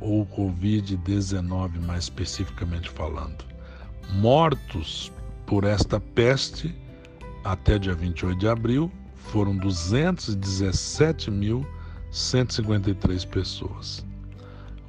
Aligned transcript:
ou 0.00 0.26
Covid-19, 0.26 1.78
mais 1.86 2.02
especificamente 2.04 2.90
falando. 2.90 3.44
Mortos 4.14 5.12
por 5.46 5.62
esta 5.62 6.00
peste 6.00 6.74
até 7.44 7.78
dia 7.78 7.94
28 7.94 8.36
de 8.36 8.48
abril 8.48 8.90
foram 9.14 9.56
217 9.56 11.30
mil 11.30 11.64
153 12.10 13.24
pessoas. 13.24 14.04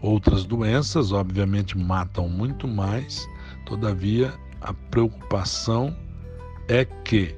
Outras 0.02 0.46
doenças, 0.46 1.12
obviamente, 1.12 1.78
matam 1.78 2.30
muito 2.30 2.68
mais, 2.68 3.28
todavia, 3.66 4.34
a 4.62 4.74
preocupação 4.74 5.96
é 6.68 6.86
que 6.86 7.36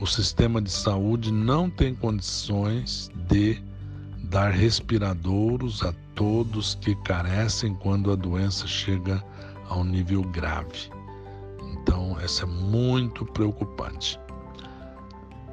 o 0.00 0.06
sistema 0.06 0.60
de 0.60 0.70
saúde 0.70 1.32
não 1.32 1.68
tem 1.68 1.94
condições 1.94 3.10
de 3.28 3.60
dar 4.24 4.50
respiradouros 4.50 5.82
a 5.82 5.92
todos 6.14 6.74
que 6.76 6.94
carecem 7.02 7.74
quando 7.74 8.12
a 8.12 8.16
doença 8.16 8.66
chega 8.66 9.22
a 9.68 9.76
um 9.76 9.84
nível 9.84 10.22
grave. 10.22 10.90
Então, 11.72 12.18
essa 12.20 12.44
é 12.44 12.46
muito 12.46 13.24
preocupante. 13.26 14.18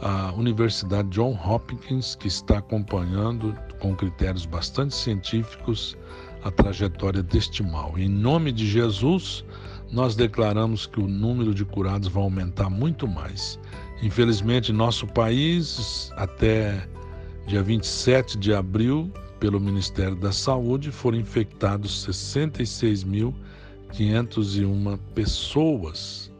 a 0.00 0.32
Universidade 0.32 1.08
John 1.10 1.38
Hopkins, 1.44 2.14
que 2.14 2.28
está 2.28 2.58
acompanhando 2.58 3.54
com 3.80 3.94
critérios 3.94 4.46
bastante 4.46 4.94
científicos 4.94 5.96
a 6.42 6.50
trajetória 6.50 7.22
deste 7.22 7.62
mal. 7.62 7.98
Em 7.98 8.08
nome 8.08 8.52
de 8.52 8.66
Jesus, 8.66 9.44
nós 9.90 10.16
declaramos 10.16 10.86
que 10.86 11.00
o 11.00 11.06
número 11.06 11.54
de 11.54 11.64
curados 11.64 12.08
vai 12.08 12.22
aumentar 12.22 12.70
muito 12.70 13.06
mais. 13.06 13.58
Infelizmente, 14.02 14.72
nosso 14.72 15.06
país, 15.06 16.10
até 16.16 16.86
dia 17.46 17.62
27 17.62 18.38
de 18.38 18.52
abril, 18.52 19.10
pelo 19.46 19.60
Ministério 19.60 20.16
da 20.16 20.32
Saúde, 20.32 20.90
foram 20.90 21.18
infectados 21.18 22.04
66.501 22.04 24.98
pessoas 25.14 26.32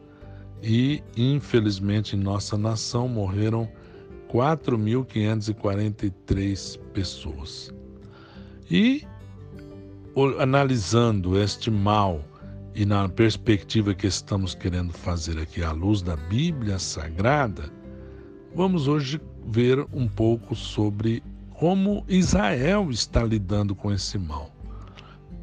e, 0.60 1.00
infelizmente, 1.16 2.16
em 2.16 2.18
nossa 2.18 2.58
nação 2.58 3.06
morreram 3.06 3.70
4.543 4.28 6.80
pessoas. 6.92 7.72
E, 8.68 9.06
analisando 10.40 11.40
este 11.40 11.70
mal 11.70 12.24
e 12.74 12.84
na 12.84 13.08
perspectiva 13.08 13.94
que 13.94 14.08
estamos 14.08 14.52
querendo 14.52 14.92
fazer 14.92 15.38
aqui 15.38 15.62
à 15.62 15.70
luz 15.70 16.02
da 16.02 16.16
Bíblia 16.16 16.80
Sagrada, 16.80 17.70
vamos 18.52 18.88
hoje 18.88 19.20
ver 19.46 19.86
um 19.92 20.08
pouco 20.08 20.56
sobre 20.56 21.22
como 21.58 22.04
Israel 22.06 22.90
está 22.90 23.24
lidando 23.24 23.74
com 23.74 23.90
esse 23.90 24.18
mal. 24.18 24.54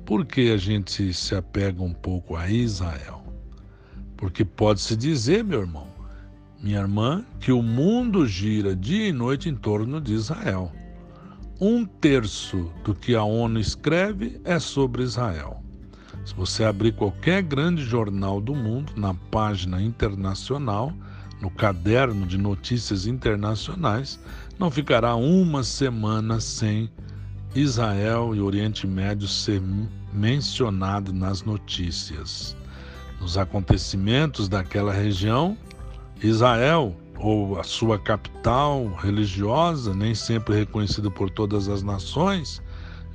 Por 0.05 0.25
que 0.25 0.51
a 0.51 0.57
gente 0.57 1.11
se 1.11 1.33
apega 1.33 1.81
um 1.81 1.93
pouco 1.93 2.35
a 2.35 2.47
Israel? 2.47 3.23
Porque 4.15 4.45
pode-se 4.45 4.95
dizer, 4.95 5.43
meu 5.43 5.61
irmão, 5.61 5.87
minha 6.61 6.79
irmã, 6.79 7.25
que 7.39 7.51
o 7.51 7.63
mundo 7.63 8.27
gira 8.27 8.75
dia 8.75 9.07
e 9.07 9.11
noite 9.11 9.49
em 9.49 9.55
torno 9.55 9.99
de 9.99 10.13
Israel. 10.13 10.71
Um 11.59 11.83
terço 11.83 12.71
do 12.83 12.93
que 12.93 13.15
a 13.15 13.23
ONU 13.23 13.59
escreve 13.59 14.39
é 14.43 14.59
sobre 14.59 15.01
Israel. 15.01 15.63
Se 16.25 16.35
você 16.35 16.63
abrir 16.63 16.93
qualquer 16.95 17.41
grande 17.41 17.83
jornal 17.83 18.39
do 18.39 18.53
mundo, 18.53 18.93
na 18.95 19.15
página 19.15 19.81
internacional, 19.81 20.93
no 21.41 21.49
caderno 21.49 22.25
de 22.25 22.37
notícias 22.37 23.05
internacionais, 23.05 24.17
não 24.59 24.69
ficará 24.69 25.15
uma 25.15 25.63
semana 25.63 26.39
sem 26.39 26.89
Israel 27.55 28.35
e 28.35 28.41
Oriente 28.41 28.87
Médio 28.87 29.27
ser 29.27 29.61
mencionado 30.11 31.11
nas 31.11 31.43
notícias. 31.43 32.55
Nos 33.19 33.37
acontecimentos 33.37 34.47
daquela 34.47 34.91
região, 34.91 35.57
Israel, 36.21 36.95
ou 37.17 37.59
a 37.59 37.63
sua 37.63 37.97
capital 37.97 38.93
religiosa, 38.95 39.93
nem 39.93 40.13
sempre 40.13 40.55
reconhecida 40.55 41.09
por 41.09 41.29
todas 41.29 41.69
as 41.69 41.81
nações, 41.81 42.61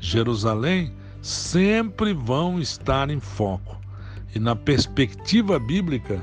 Jerusalém, 0.00 0.93
sempre 1.21 2.12
vão 2.15 2.59
estar 2.60 3.10
em 3.10 3.21
foco. 3.21 3.77
E 4.34 4.38
na 4.38 4.54
perspectiva 4.54 5.59
bíblica, 5.59 6.22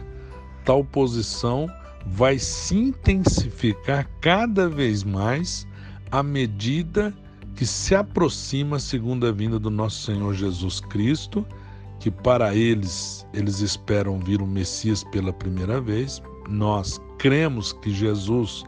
tal 0.63 0.83
posição 0.83 1.69
vai 2.05 2.37
se 2.37 2.77
intensificar 2.77 4.07
cada 4.21 4.69
vez 4.69 5.03
mais 5.03 5.67
à 6.11 6.21
medida 6.21 7.13
que 7.55 7.65
se 7.65 7.95
aproxima 7.95 8.77
a 8.77 8.79
segunda 8.79 9.31
vinda 9.31 9.57
do 9.57 9.69
nosso 9.69 10.03
Senhor 10.05 10.33
Jesus 10.33 10.79
Cristo, 10.81 11.45
que 11.99 12.11
para 12.11 12.53
eles 12.53 13.25
eles 13.33 13.59
esperam 13.61 14.19
vir 14.19 14.41
o 14.41 14.47
Messias 14.47 15.03
pela 15.05 15.33
primeira 15.33 15.79
vez. 15.81 16.21
Nós 16.49 17.01
cremos 17.17 17.73
que 17.73 17.91
Jesus 17.91 18.63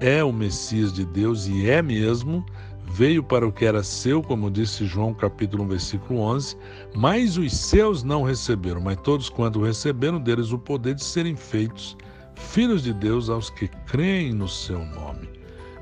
é 0.00 0.24
o 0.24 0.32
Messias 0.32 0.92
de 0.92 1.04
Deus 1.04 1.46
e 1.46 1.68
é 1.68 1.82
mesmo, 1.82 2.44
veio 2.92 3.22
para 3.22 3.46
o 3.46 3.52
que 3.52 3.66
era 3.66 3.82
seu, 3.82 4.22
como 4.22 4.50
disse 4.50 4.86
João 4.86 5.12
capítulo 5.12 5.64
1, 5.64 5.68
versículo 5.68 6.20
11, 6.20 6.56
mas 6.94 7.36
os 7.36 7.54
seus 7.54 8.02
não 8.02 8.22
receberam, 8.22 8.80
mas 8.80 8.96
todos 9.02 9.28
quanto 9.28 9.62
receberam 9.62 10.18
deles 10.18 10.50
o 10.50 10.58
poder 10.58 10.94
de 10.94 11.04
serem 11.04 11.36
feitos 11.36 11.96
filhos 12.38 12.82
de 12.82 12.92
Deus 12.92 13.28
aos 13.28 13.50
que 13.50 13.68
creem 13.86 14.32
no 14.32 14.48
seu 14.48 14.78
nome. 14.78 15.28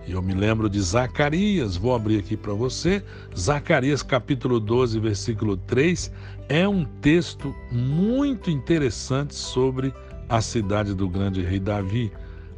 E 0.07 0.13
eu 0.13 0.23
me 0.23 0.35
lembro 0.35 0.71
de 0.71 0.81
Zacarias, 0.81 1.77
vou 1.77 1.95
abrir 1.95 2.19
aqui 2.19 2.37
para 2.37 2.53
você. 2.53 3.03
Zacarias 3.37 4.03
capítulo 4.03 4.61
12, 4.61 5.01
versículo 5.01 5.57
3, 5.57 6.13
é 6.49 6.67
um 6.67 6.85
texto 6.85 7.55
muito 7.73 8.51
interessante 8.51 9.35
sobre 9.35 9.93
a 10.29 10.41
cidade 10.41 10.95
do 10.95 11.09
grande 11.09 11.43
rei 11.43 11.59
Davi. 11.59 12.13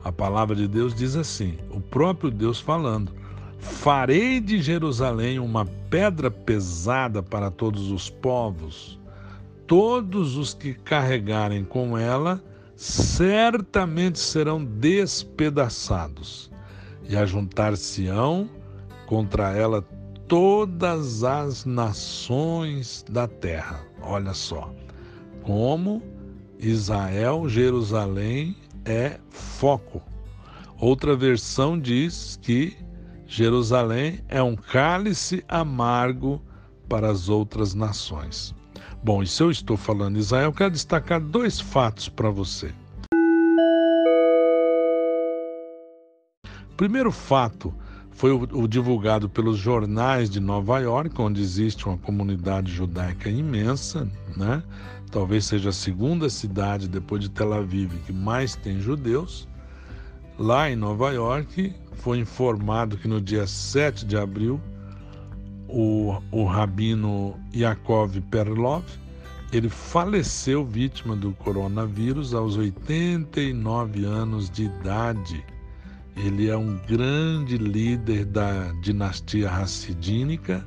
A 0.04 0.12
palavra 0.12 0.54
de 0.54 0.68
Deus 0.68 0.94
diz 0.94 1.16
assim: 1.16 1.56
o 1.70 1.80
próprio 1.80 2.30
Deus 2.30 2.60
falando: 2.60 3.12
Farei 3.58 4.40
de 4.40 4.60
Jerusalém 4.60 5.38
uma 5.38 5.64
pedra 5.64 6.30
pesada 6.30 7.22
para 7.22 7.50
todos 7.50 7.90
os 7.90 8.10
povos. 8.10 8.98
Todos 9.66 10.36
os 10.36 10.54
que 10.54 10.72
carregarem 10.72 11.64
com 11.64 11.96
ela 11.96 12.42
certamente 12.78 14.20
serão 14.20 14.64
despedaçados, 14.64 16.48
e 17.08 17.16
ajuntar-se-ão 17.16 18.48
contra 19.04 19.50
ela 19.50 19.82
todas 20.28 21.24
as 21.24 21.64
nações 21.64 23.04
da 23.10 23.26
terra. 23.26 23.84
Olha 24.00 24.32
só, 24.32 24.72
como 25.42 26.00
Israel, 26.56 27.48
Jerusalém 27.48 28.56
é 28.84 29.18
foco. 29.28 30.00
Outra 30.80 31.16
versão 31.16 31.80
diz 31.80 32.38
que 32.40 32.76
Jerusalém 33.26 34.20
é 34.28 34.40
um 34.40 34.54
cálice 34.54 35.44
amargo 35.48 36.40
para 36.88 37.10
as 37.10 37.28
outras 37.28 37.74
nações. 37.74 38.54
Bom, 39.02 39.22
e 39.22 39.26
se 39.26 39.42
eu 39.42 39.50
estou 39.50 39.76
falando 39.76 40.18
Israel, 40.18 40.52
quero 40.52 40.72
destacar 40.72 41.20
dois 41.20 41.60
fatos 41.60 42.08
para 42.08 42.30
você. 42.30 42.72
Primeiro 46.76 47.10
fato 47.10 47.74
foi 48.10 48.32
o, 48.32 48.40
o 48.40 48.66
divulgado 48.66 49.28
pelos 49.28 49.56
jornais 49.56 50.28
de 50.28 50.40
Nova 50.40 50.80
York, 50.80 51.20
onde 51.20 51.40
existe 51.40 51.86
uma 51.86 51.96
comunidade 51.96 52.72
judaica 52.72 53.30
imensa, 53.30 54.08
né? 54.36 54.62
Talvez 55.10 55.46
seja 55.46 55.70
a 55.70 55.72
segunda 55.72 56.28
cidade 56.28 56.88
depois 56.88 57.22
de 57.22 57.30
Tel 57.30 57.52
Aviv 57.52 57.92
que 58.04 58.12
mais 58.12 58.56
tem 58.56 58.80
judeus. 58.80 59.48
Lá 60.38 60.70
em 60.70 60.76
Nova 60.76 61.10
York, 61.12 61.72
foi 61.94 62.18
informado 62.18 62.96
que 62.96 63.08
no 63.08 63.20
dia 63.20 63.46
7 63.46 64.04
de 64.04 64.16
abril, 64.16 64.60
o, 65.68 66.16
o 66.32 66.44
rabino 66.44 67.38
Yaakov 67.54 68.20
Perlov, 68.30 68.84
ele 69.52 69.68
faleceu 69.68 70.64
vítima 70.64 71.14
do 71.14 71.32
coronavírus 71.32 72.34
aos 72.34 72.56
89 72.56 74.04
anos 74.04 74.50
de 74.50 74.64
idade. 74.64 75.44
Ele 76.16 76.48
é 76.48 76.56
um 76.56 76.78
grande 76.86 77.56
líder 77.56 78.24
da 78.24 78.72
dinastia 78.82 79.50
Hassidínica 79.50 80.66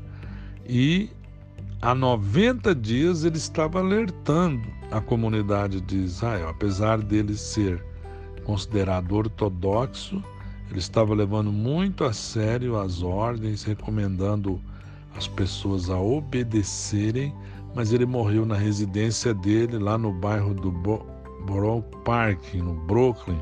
e 0.65 1.09
há 1.81 1.94
90 1.94 2.74
dias 2.74 3.24
ele 3.25 3.38
estava 3.38 3.80
alertando 3.80 4.68
a 4.92 5.01
comunidade 5.01 5.81
de 5.81 5.97
Israel. 5.97 6.50
Apesar 6.50 7.01
dele 7.01 7.36
ser 7.36 7.83
considerado 8.44 9.12
ortodoxo, 9.13 10.24
ele 10.69 10.80
estava 10.80 11.13
levando 11.13 11.51
muito 11.51 12.04
a 12.04 12.13
sério 12.13 12.80
as 12.80 13.04
ordens, 13.04 13.63
recomendando 13.63 14.62
as 15.15 15.27
pessoas 15.27 15.89
a 15.89 15.99
obedecerem, 15.99 17.33
mas 17.75 17.93
ele 17.93 18.05
morreu 18.05 18.45
na 18.45 18.55
residência 18.55 19.33
dele, 19.33 19.77
lá 19.77 19.97
no 19.97 20.11
bairro 20.11 20.53
do 20.53 20.71
Borough 20.71 21.83
Park, 22.03 22.53
no 22.55 22.73
Brooklyn, 22.73 23.39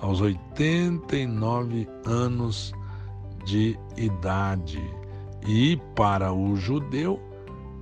aos 0.00 0.20
89 0.20 1.88
anos 2.04 2.72
de 3.44 3.78
idade. 3.96 4.82
E 5.46 5.80
para 5.94 6.32
o 6.32 6.56
judeu, 6.56 7.20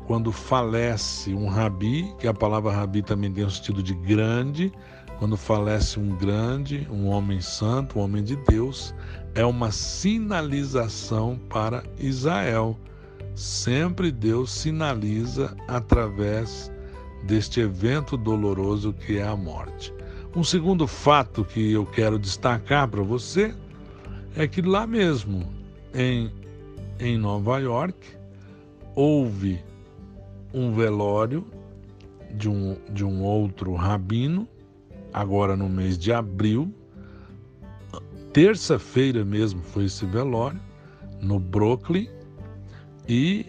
quando 0.06 0.30
falece 0.30 1.32
um 1.32 1.48
rabi, 1.48 2.14
que 2.18 2.28
a 2.28 2.34
palavra 2.34 2.72
rabi 2.72 3.02
também 3.02 3.32
tem 3.32 3.44
o 3.44 3.50
sentido 3.50 3.82
de 3.82 3.94
grande, 3.94 4.72
quando 5.18 5.36
falece 5.36 5.98
um 5.98 6.14
grande, 6.16 6.86
um 6.90 7.06
homem 7.06 7.40
santo, 7.40 7.98
um 7.98 8.02
homem 8.02 8.22
de 8.22 8.36
Deus, 8.36 8.94
é 9.34 9.44
uma 9.44 9.70
sinalização 9.70 11.38
para 11.48 11.82
Israel. 11.98 12.78
Sempre 13.34 14.12
Deus 14.12 14.52
sinaliza 14.52 15.56
através 15.66 16.70
deste 17.24 17.60
evento 17.60 18.16
doloroso 18.16 18.92
que 18.92 19.18
é 19.18 19.26
a 19.26 19.34
morte. 19.34 19.92
Um 20.36 20.44
segundo 20.44 20.86
fato 20.86 21.44
que 21.44 21.72
eu 21.72 21.84
quero 21.84 22.18
destacar 22.18 22.86
para 22.88 23.02
você 23.02 23.54
é 24.36 24.46
que 24.46 24.62
lá 24.62 24.86
mesmo, 24.86 25.48
em, 25.92 26.30
em 26.98 27.16
Nova 27.18 27.58
York, 27.58 27.98
houve 28.94 29.60
um 30.52 30.72
velório 30.72 31.44
de 32.32 32.48
um, 32.48 32.76
de 32.90 33.04
um 33.04 33.22
outro 33.22 33.74
rabino, 33.74 34.48
agora 35.12 35.56
no 35.56 35.68
mês 35.68 35.98
de 35.98 36.12
abril. 36.12 36.72
Terça-feira 38.32 39.24
mesmo 39.24 39.62
foi 39.62 39.84
esse 39.84 40.04
velório, 40.04 40.60
no 41.20 41.38
Brooklyn, 41.38 42.08
e 43.08 43.46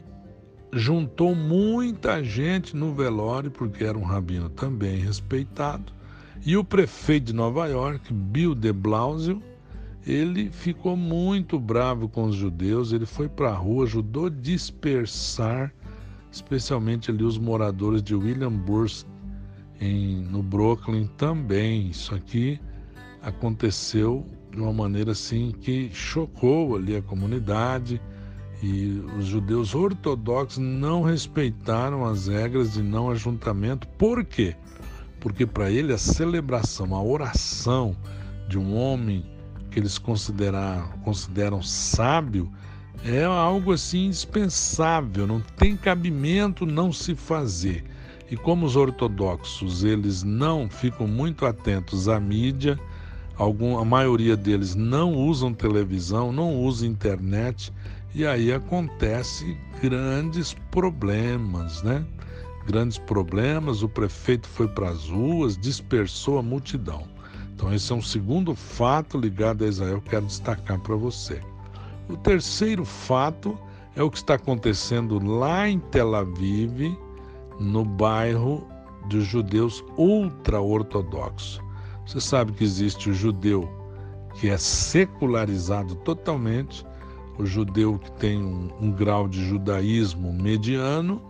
juntou 0.73 1.33
muita 1.33 2.23
gente 2.23 2.75
no 2.75 2.93
velório, 2.93 3.49
porque 3.49 3.83
era 3.83 3.97
um 3.97 4.03
rabino 4.03 4.49
também 4.49 4.97
respeitado. 4.97 5.93
E 6.45 6.57
o 6.57 6.63
prefeito 6.63 7.27
de 7.27 7.33
Nova 7.33 7.67
York, 7.67 8.13
Bill 8.13 8.53
de 8.53 8.71
Blasio, 8.73 9.41
ele 10.05 10.51
ficou 10.51 10.95
muito 10.95 11.59
bravo 11.59 12.07
com 12.07 12.25
os 12.25 12.35
judeus, 12.35 12.91
ele 12.91 13.05
foi 13.05 13.27
para 13.27 13.49
a 13.49 13.55
rua, 13.55 13.85
ajudou 13.85 14.27
a 14.27 14.29
dispersar, 14.29 15.73
especialmente 16.31 17.09
ali 17.09 17.23
os 17.23 17.37
moradores 17.37 18.03
de 18.03 18.13
Williamsburg, 18.13 19.05
em, 19.79 20.17
no 20.17 20.43
Brooklyn 20.43 21.07
também. 21.17 21.89
Isso 21.89 22.13
aqui 22.13 22.59
aconteceu 23.21 24.25
de 24.51 24.59
uma 24.61 24.71
maneira 24.73 25.13
assim 25.13 25.51
que 25.51 25.89
chocou 25.91 26.75
ali 26.75 26.95
a 26.95 27.01
comunidade 27.01 27.99
e 28.65 29.03
os 29.17 29.25
judeus 29.25 29.75
ortodoxos 29.75 30.57
não 30.57 31.03
respeitaram 31.03 32.05
as 32.05 32.27
regras 32.27 32.73
de 32.73 32.81
não 32.81 33.09
ajuntamento. 33.09 33.87
Por 33.89 34.23
quê? 34.23 34.55
porque 35.25 35.43
para 35.43 35.71
ele 35.71 35.91
a 35.91 35.97
celebração, 35.97 36.93
a 36.93 37.01
oração 37.01 37.97
de 38.47 38.59
um 38.59 38.77
homem 38.77 39.25
que 39.71 39.79
eles 39.79 39.97
consideram, 39.97 40.87
consideram 41.03 41.63
sábio 41.63 42.47
é 43.03 43.23
algo 43.23 43.73
assim 43.73 44.05
indispensável, 44.05 45.25
não 45.25 45.41
tem 45.57 45.75
cabimento 45.75 46.63
não 46.63 46.93
se 46.93 47.15
fazer. 47.15 47.83
E 48.29 48.37
como 48.37 48.67
os 48.67 48.75
ortodoxos 48.75 49.83
eles 49.83 50.21
não 50.21 50.69
ficam 50.69 51.07
muito 51.07 51.47
atentos 51.47 52.07
à 52.07 52.19
mídia, 52.19 52.79
algum, 53.35 53.79
a 53.79 53.83
maioria 53.83 54.37
deles 54.37 54.75
não 54.75 55.15
usam 55.15 55.55
televisão, 55.55 56.31
não 56.31 56.55
usam 56.55 56.87
internet, 56.87 57.73
e 58.15 58.25
aí 58.25 58.53
acontece 58.53 59.57
grandes 59.81 60.55
problemas, 60.71 61.83
né? 61.83 62.05
grandes 62.65 62.97
problemas, 62.97 63.83
o 63.83 63.89
prefeito 63.89 64.47
foi 64.47 64.67
para 64.67 64.89
as 64.89 65.09
ruas, 65.09 65.57
dispersou 65.57 66.39
a 66.39 66.41
multidão. 66.41 67.03
Então, 67.53 67.73
esse 67.73 67.91
é 67.91 67.95
um 67.95 68.01
segundo 68.01 68.55
fato 68.55 69.17
ligado 69.17 69.63
a 69.63 69.67
Israel 69.67 70.01
que 70.01 70.09
quero 70.09 70.25
destacar 70.25 70.79
para 70.79 70.95
você. 70.95 71.39
O 72.09 72.17
terceiro 72.17 72.83
fato 72.83 73.57
é 73.95 74.03
o 74.03 74.09
que 74.09 74.17
está 74.17 74.35
acontecendo 74.35 75.19
lá 75.19 75.69
em 75.69 75.79
Tel 75.79 76.15
Aviv, 76.15 76.97
no 77.59 77.85
bairro 77.85 78.67
dos 79.09 79.25
judeus 79.25 79.83
ultra-ortodoxos. 79.97 81.61
Você 82.05 82.19
sabe 82.19 82.51
que 82.51 82.63
existe 82.63 83.09
o 83.09 83.13
judeu 83.13 83.69
que 84.39 84.49
é 84.49 84.57
secularizado 84.57 85.95
totalmente, 85.95 86.85
o 87.37 87.45
judeu 87.45 87.99
que 87.99 88.11
tem 88.13 88.41
um, 88.41 88.71
um 88.79 88.91
grau 88.91 89.27
de 89.27 89.47
judaísmo 89.47 90.33
mediano 90.33 91.21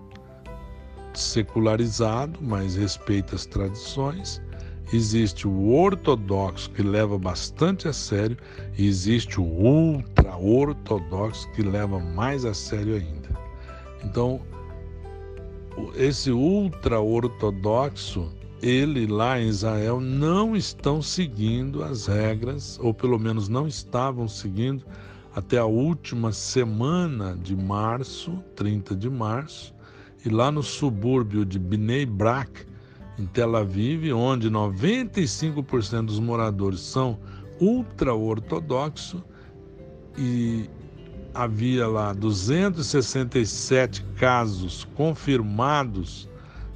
secularizado, 1.13 2.39
mas 2.41 2.75
respeita 2.75 3.35
as 3.35 3.45
tradições. 3.45 4.41
Existe 4.93 5.47
o 5.47 5.73
ortodoxo, 5.73 6.69
que 6.71 6.83
leva 6.83 7.17
bastante 7.17 7.87
a 7.87 7.93
sério, 7.93 8.37
e 8.77 8.85
existe 8.85 9.39
o 9.39 9.43
ultra-ortodoxo, 9.43 11.49
que 11.53 11.63
leva 11.63 11.99
mais 11.99 12.45
a 12.45 12.53
sério 12.53 12.95
ainda. 12.95 13.29
Então, 14.03 14.39
esse 15.95 16.29
ultra-ortodoxo, 16.31 18.31
ele 18.61 19.07
lá 19.07 19.39
em 19.39 19.47
Israel 19.47 19.99
não 19.99 20.55
estão 20.55 21.01
seguindo 21.01 21.83
as 21.83 22.05
regras, 22.05 22.79
ou 22.81 22.93
pelo 22.93 23.17
menos 23.17 23.49
não 23.49 23.67
estavam 23.67 24.27
seguindo 24.27 24.85
até 25.35 25.57
a 25.57 25.65
última 25.65 26.31
semana 26.31 27.35
de 27.35 27.55
março, 27.57 28.41
30 28.55 28.95
de 28.95 29.09
março, 29.09 29.75
e 30.25 30.29
lá 30.29 30.49
no 30.49 30.63
subúrbio 30.63 31.45
de 31.45 31.59
Bnei 31.59 32.05
Brak, 32.05 32.65
em 33.19 33.25
Tel 33.25 33.55
Aviv, 33.55 34.13
onde 34.13 34.49
95% 34.49 36.05
dos 36.05 36.19
moradores 36.19 36.79
são 36.79 37.19
ultra-ortodoxos 37.59 39.21
e 40.17 40.69
havia 41.33 41.85
lá 41.85 42.13
267 42.13 44.03
casos 44.17 44.87
confirmados 44.95 46.29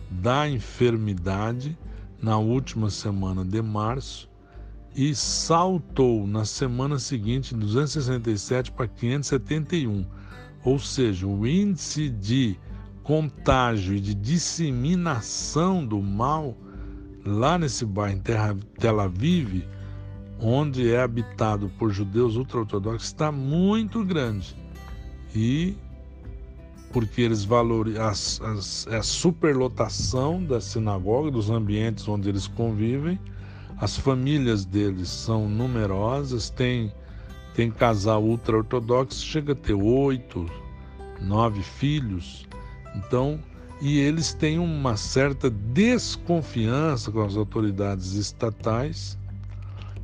da 0.10 0.50
enfermidade 0.50 1.78
na 2.22 2.38
última 2.38 2.90
semana 2.90 3.46
de 3.46 3.62
março 3.62 4.29
e 5.00 5.16
saltou 5.16 6.28
na 6.28 6.44
semana 6.44 7.00
seguinte 7.00 7.56
267 7.56 8.70
para 8.74 8.86
571, 8.86 10.06
ou 10.66 10.78
seja, 10.78 11.26
o 11.26 11.48
índice 11.48 12.10
de 12.10 12.60
contágio 13.02 13.96
e 13.96 14.02
de 14.02 14.14
disseminação 14.14 15.86
do 15.86 16.02
mal 16.02 16.54
lá 17.26 17.58
nesse 17.58 17.86
bairro 17.86 18.18
em 18.18 18.20
Terra, 18.20 18.58
Tel 18.78 19.00
Aviv, 19.00 19.66
onde 20.38 20.92
é 20.92 21.02
habitado 21.02 21.72
por 21.80 21.92
judeus 21.92 22.36
ultra-ortodoxos, 22.36 23.08
está 23.08 23.32
muito 23.32 24.04
grande. 24.04 24.54
E 25.34 25.78
porque 26.92 27.22
eles 27.22 27.46
valorizam 27.46 28.06
as, 28.06 28.86
é 28.90 28.98
a 28.98 29.04
superlotação 29.04 30.44
da 30.44 30.60
sinagoga, 30.60 31.32
dos 31.32 31.50
ambientes 31.50 32.06
onde 32.06 32.28
eles 32.28 32.48
convivem, 32.48 33.18
as 33.80 33.98
famílias 33.98 34.66
deles 34.66 35.10
são 35.10 35.48
numerosas, 35.48 36.50
tem, 36.50 36.94
tem 37.56 37.72
casal 37.72 38.24
ultra-ortodoxo, 38.24 39.26
chega 39.26 39.54
a 39.54 39.56
ter 39.56 39.74
oito, 39.74 40.46
nove 41.22 41.62
filhos, 41.64 42.48
então, 42.96 43.40
e 43.82 44.00
eles 44.00 44.34
têm 44.34 44.60
uma 44.60 44.98
certa 44.98 45.50
desconfiança 45.50 47.12
com 47.12 47.22
as 47.22 47.38
autoridades 47.38 48.14
estatais, 48.14 49.18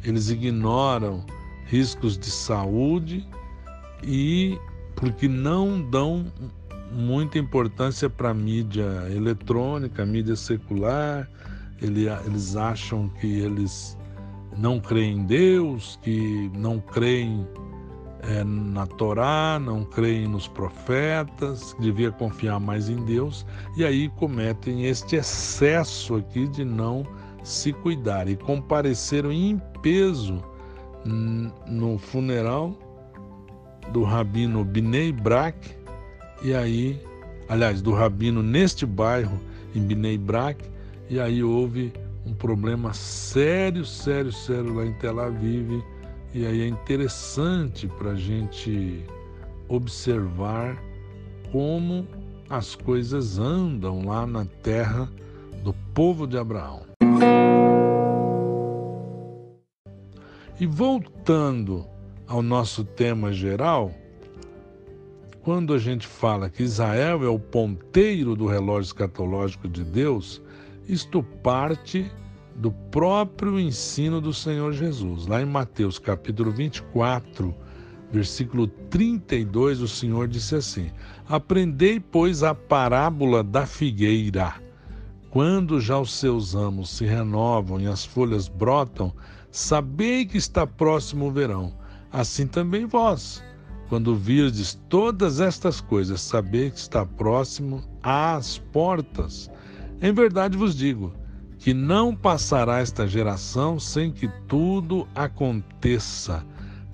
eles 0.03 0.29
ignoram 0.29 1.25
riscos 1.65 2.17
de 2.17 2.29
saúde 2.29 3.27
e 4.03 4.58
porque 4.96 5.27
não 5.27 5.82
dão 5.82 6.25
muita 6.91 7.38
importância 7.38 8.10
para 8.10 8.29
a 8.29 8.34
mídia 8.34 9.08
eletrônica, 9.12 10.05
mídia 10.05 10.36
secular. 10.36 11.29
Eles 11.82 12.55
acham 12.55 13.10
que 13.20 13.39
eles 13.39 13.98
não 14.58 14.79
creem 14.79 15.17
em 15.17 15.25
Deus, 15.25 16.00
que 16.01 16.50
não 16.55 16.79
creem 16.79 17.46
é, 18.27 18.44
na 18.44 18.88
Torá, 18.88 19.60
não 19.60 19.84
creem 19.84 20.27
nos 20.27 20.48
profetas, 20.48 21.75
devia 21.79 22.12
confiar 22.12 22.60
mais 22.60 22.89
em 22.89 23.03
Deus, 23.05 23.46
e 23.77 23.84
aí 23.84 24.10
cometem 24.10 24.86
este 24.86 25.17
excesso 25.17 26.15
aqui 26.15 26.48
de 26.48 26.63
não 26.63 27.05
se 27.44 27.72
cuidar. 27.72 28.27
E 28.27 28.36
compareceram 28.36 29.32
em 29.32 29.62
peso 29.82 30.44
no 31.67 32.00
funeral 32.00 32.75
do 33.94 34.03
rabino 34.03 34.63
Binei 34.63 35.12
Brak, 35.12 35.75
e 36.41 36.53
aí, 36.53 37.00
aliás, 37.48 37.82
do 37.82 37.91
rabino 37.91 38.41
neste 38.41 38.86
bairro, 38.86 39.39
em 39.75 39.82
Binei 39.82 40.17
Brak, 40.17 40.75
e 41.10 41.20
aí 41.20 41.44
houve 41.44 41.94
um 42.26 42.34
problema 42.34 42.94
sério, 42.94 43.86
sério, 43.86 44.32
sério 44.32 44.74
lá 44.74 44.86
em 44.86 44.94
Tel 44.94 45.20
Aviv, 45.20 45.84
e 46.34 46.46
aí 46.46 46.62
é 46.62 46.68
interessante 46.68 47.88
para 47.88 48.12
a 48.12 48.16
gente 48.16 49.06
observar 49.68 50.82
como 51.52 52.08
as 52.50 52.76
coisas 52.76 53.40
andam 53.40 54.06
lá 54.06 54.26
na 54.26 54.46
terra 54.46 55.10
do 55.64 55.74
povo 55.94 56.28
de 56.28 56.38
Abraão. 56.38 56.84
E 60.60 60.66
voltando 60.66 61.86
ao 62.28 62.42
nosso 62.42 62.84
tema 62.84 63.32
geral, 63.34 63.92
quando 65.44 65.74
a 65.74 65.78
gente 65.78 66.08
fala 66.08 66.50
que 66.50 66.64
Israel 66.64 67.24
é 67.24 67.28
o 67.28 67.38
ponteiro 67.38 68.36
do 68.36 68.48
relógio 68.48 68.88
escatológico 68.88 69.68
de 69.68 69.84
Deus, 69.84 70.42
isto 70.88 71.24
parte 71.44 72.12
do 72.56 72.72
próprio 72.72 73.60
ensino 73.60 74.22
do 74.22 74.34
Senhor 74.34 74.72
Jesus. 74.72 75.27
Lá 75.27 75.42
em 75.42 75.46
Mateus 75.46 76.00
capítulo 76.00 76.51
24, 76.51 77.54
versículo 78.12 78.68
32, 78.68 79.82
o 79.82 79.88
Senhor 79.88 80.27
disse 80.27 80.56
assim: 80.56 80.92
Aprendei, 81.27 82.00
pois, 82.00 82.44
a 82.44 82.56
parábola 82.56 83.44
da 83.44 83.65
figueira. 83.65 84.54
Quando 85.30 85.82
já 85.82 86.00
os 86.00 86.13
seus 86.13 86.56
amos 86.56 86.89
se 86.92 87.06
renovam 87.06 87.82
e 87.82 87.88
as 87.88 88.06
folhas 88.06 88.48
brotam, 88.48 89.13
sabei 89.51 90.25
que 90.25 90.38
está 90.38 90.65
próximo 90.65 91.27
o 91.27 91.32
verão. 91.32 91.74
Assim 92.10 92.48
também 92.48 92.86
vós, 92.86 93.44
quando 93.89 94.15
virdes 94.15 94.80
todas 94.88 95.42
estas 95.42 95.82
coisas, 95.82 96.22
sabei 96.22 96.72
que 96.72 96.77
está 96.77 97.06
próximo 97.06 97.84
às 98.01 98.58
portas. 98.72 99.51
Em 100.02 100.12
verdade 100.12 100.58
vos 100.58 100.75
digo 100.75 101.14
que 101.58 101.74
não 101.74 102.16
passará 102.16 102.80
esta 102.80 103.08
geração 103.08 103.80
sem 103.80 104.12
que 104.12 104.28
tudo 104.48 105.08
aconteça. 105.16 106.46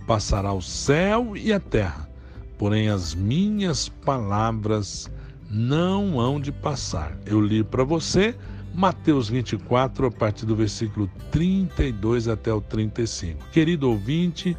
Passará 0.05 0.53
o 0.53 0.61
céu 0.61 1.35
e 1.35 1.51
a 1.51 1.59
terra, 1.59 2.09
porém 2.57 2.89
as 2.89 3.15
minhas 3.15 3.89
palavras 3.89 5.11
não 5.49 6.19
hão 6.19 6.39
de 6.39 6.51
passar. 6.51 7.17
Eu 7.25 7.41
li 7.41 7.63
para 7.63 7.83
você 7.83 8.35
Mateus 8.73 9.27
24, 9.27 10.05
a 10.05 10.11
partir 10.11 10.45
do 10.45 10.55
versículo 10.55 11.09
32 11.31 12.27
até 12.27 12.53
o 12.53 12.61
35. 12.61 13.49
Querido 13.51 13.89
ouvinte, 13.89 14.55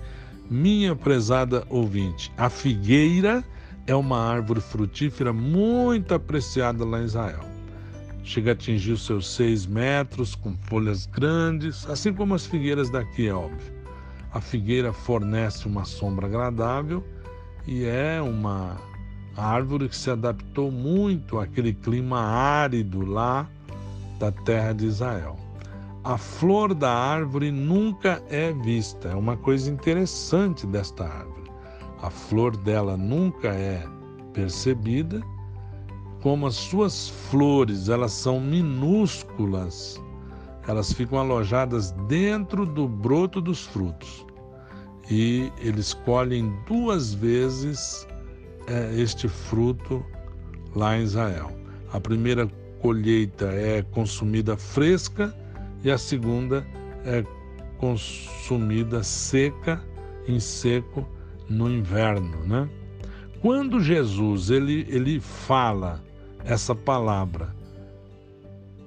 minha 0.51 0.95
prezada 0.95 1.65
ouvinte, 1.71 2.31
a 2.37 2.51
figueira 2.51 3.43
é 3.87 3.95
uma 3.95 4.19
árvore 4.19 4.61
frutífera 4.61 5.33
muito 5.33 6.13
apreciada 6.13 6.85
lá 6.85 7.01
em 7.01 7.05
Israel 7.05 7.52
chega 8.23 8.50
a 8.50 8.55
atingir 8.55 8.93
os 8.93 9.05
seus 9.05 9.35
seis 9.35 9.67
metros, 9.67 10.35
com 10.35 10.57
folhas 10.62 11.07
grandes, 11.07 11.88
assim 11.88 12.12
como 12.12 12.35
as 12.35 12.47
figueiras 12.47 12.91
daqui, 12.91 13.29
é 13.29 13.35
óbvio. 13.35 13.73
A 14.33 14.41
figueira 14.41 14.93
fornece 14.93 15.67
uma 15.67 15.85
sombra 15.85 16.26
agradável 16.26 17.05
e 17.67 17.85
é 17.85 18.21
uma 18.21 18.79
árvore 19.37 19.88
que 19.88 19.97
se 19.97 20.11
adaptou 20.11 20.71
muito 20.71 21.38
àquele 21.38 21.73
clima 21.73 22.19
árido 22.21 23.05
lá 23.05 23.49
da 24.19 24.31
terra 24.31 24.73
de 24.73 24.87
Israel. 24.87 25.37
A 26.05 26.19
flor 26.19 26.75
da 26.75 26.93
árvore 26.93 27.50
nunca 27.50 28.23
é 28.29 28.52
vista, 28.52 29.09
é 29.09 29.14
uma 29.14 29.37
coisa 29.37 29.71
interessante 29.71 30.67
desta 30.67 31.05
árvore. 31.05 31.50
A 32.02 32.11
flor 32.11 32.57
dela 32.57 32.97
nunca 32.97 33.49
é 33.49 33.87
percebida 34.33 35.23
como 36.23 36.47
as 36.47 36.55
suas 36.55 37.09
flores, 37.09 37.88
elas 37.88 38.12
são 38.12 38.41
minúsculas, 38.41 40.00
elas 40.69 40.93
ficam 40.93 41.19
alojadas 41.19 41.91
dentro 42.07 42.64
do 42.64 42.87
broto 42.88 43.41
dos 43.41 43.67
frutos. 43.67 44.25
E 45.11 45.50
eles 45.59 45.93
colhem 45.93 46.55
duas 46.67 47.12
vezes 47.12 48.07
é, 48.69 48.95
este 48.95 49.26
fruto 49.26 50.05
lá 50.76 50.97
em 50.97 51.02
Israel. 51.02 51.50
A 51.93 52.00
primeira 52.00 52.49
colheita 52.81 53.47
é 53.47 53.83
consumida 53.83 54.57
fresca 54.57 55.37
e 55.83 55.91
a 55.91 55.99
segunda 55.99 56.64
é 57.05 57.25
consumida 57.79 59.02
seca, 59.02 59.83
em 60.29 60.38
seco, 60.38 61.05
no 61.49 61.69
inverno, 61.69 62.47
né? 62.47 62.69
Quando 63.41 63.81
Jesus 63.81 64.50
ele, 64.50 64.87
ele 64.88 65.19
fala 65.19 66.00
essa 66.45 66.75
palavra. 66.75 67.55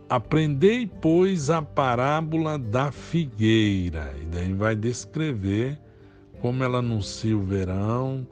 Aprendei, 0.08 0.86
pois, 0.86 1.50
a 1.50 1.62
parábola 1.62 2.60
da 2.60 2.92
figueira. 2.92 4.14
E 4.22 4.26
daí 4.26 4.54
vai 4.54 4.76
descrever 4.76 5.80
como 6.42 6.64
ela 6.64 6.80
anuncia 6.80 7.36
o 7.36 7.44
verão, 7.44 8.28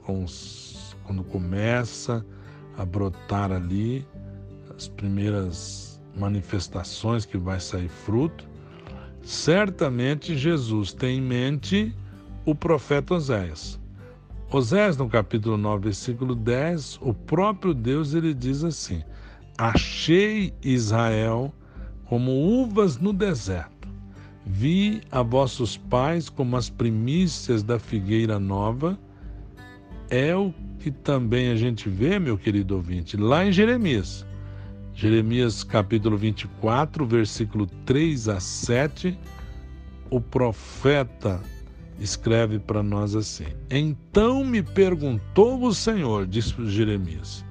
quando 1.02 1.24
começa 1.24 2.24
a 2.78 2.84
brotar 2.84 3.50
ali 3.50 4.06
as 4.76 4.86
primeiras 4.88 6.00
manifestações 6.16 7.24
que 7.24 7.36
vai 7.36 7.58
sair 7.58 7.88
fruto. 7.88 8.46
Certamente 9.22 10.36
Jesus 10.36 10.92
tem 10.92 11.18
em 11.18 11.22
mente 11.22 11.96
o 12.44 12.54
profeta 12.54 13.14
Oséias. 13.14 13.80
Osés, 14.52 14.96
no 14.96 15.08
capítulo 15.08 15.56
9, 15.56 15.84
versículo 15.84 16.34
10, 16.36 17.00
o 17.02 17.12
próprio 17.12 17.74
Deus 17.74 18.14
ele 18.14 18.32
diz 18.32 18.62
assim: 18.62 19.02
Achei 19.56 20.52
Israel 20.62 21.54
como 22.06 22.32
uvas 22.32 22.98
no 22.98 23.12
deserto. 23.12 23.88
Vi 24.44 25.00
a 25.10 25.22
vossos 25.22 25.76
pais 25.76 26.28
como 26.28 26.56
as 26.56 26.68
primícias 26.68 27.62
da 27.62 27.78
figueira 27.78 28.38
nova. 28.38 28.98
É 30.10 30.34
o 30.36 30.52
que 30.80 30.90
também 30.90 31.50
a 31.50 31.56
gente 31.56 31.88
vê, 31.88 32.18
meu 32.18 32.36
querido 32.36 32.76
ouvinte, 32.76 33.16
lá 33.16 33.46
em 33.46 33.52
Jeremias. 33.52 34.26
Jeremias 34.92 35.64
capítulo 35.64 36.16
24, 36.16 37.06
versículo 37.06 37.66
3 37.86 38.28
a 38.28 38.40
7, 38.40 39.18
o 40.10 40.20
profeta 40.20 41.40
escreve 41.98 42.58
para 42.58 42.82
nós 42.82 43.16
assim: 43.16 43.46
Então 43.70 44.44
me 44.44 44.62
perguntou 44.62 45.62
o 45.64 45.74
Senhor, 45.74 46.26
disse 46.26 46.54
Jeremias, 46.66 47.44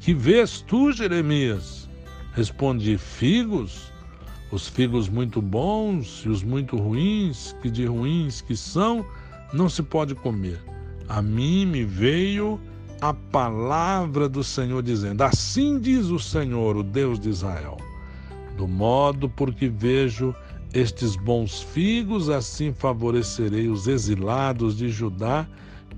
que 0.00 0.14
vês 0.14 0.62
tu, 0.62 0.90
Jeremias? 0.92 1.88
Respondi: 2.32 2.96
Figos, 2.96 3.92
os 4.50 4.66
figos 4.66 5.08
muito 5.08 5.40
bons 5.40 6.22
e 6.24 6.28
os 6.28 6.42
muito 6.42 6.76
ruins, 6.76 7.54
que 7.60 7.70
de 7.70 7.84
ruins 7.84 8.40
que 8.40 8.56
são, 8.56 9.04
não 9.52 9.68
se 9.68 9.82
pode 9.82 10.14
comer. 10.14 10.58
A 11.08 11.20
mim 11.20 11.66
me 11.66 11.84
veio 11.84 12.58
a 13.00 13.12
palavra 13.12 14.28
do 14.28 14.42
Senhor 14.42 14.82
dizendo: 14.82 15.22
Assim 15.22 15.78
diz 15.78 16.06
o 16.06 16.18
Senhor, 16.18 16.76
o 16.76 16.82
Deus 16.82 17.20
de 17.20 17.28
Israel. 17.28 17.76
Do 18.56 18.66
modo 18.66 19.28
porque 19.28 19.68
vejo 19.68 20.34
estes 20.72 21.16
bons 21.16 21.60
figos, 21.60 22.28
assim 22.30 22.72
favorecerei 22.72 23.68
os 23.68 23.86
exilados 23.86 24.76
de 24.76 24.88
Judá, 24.88 25.46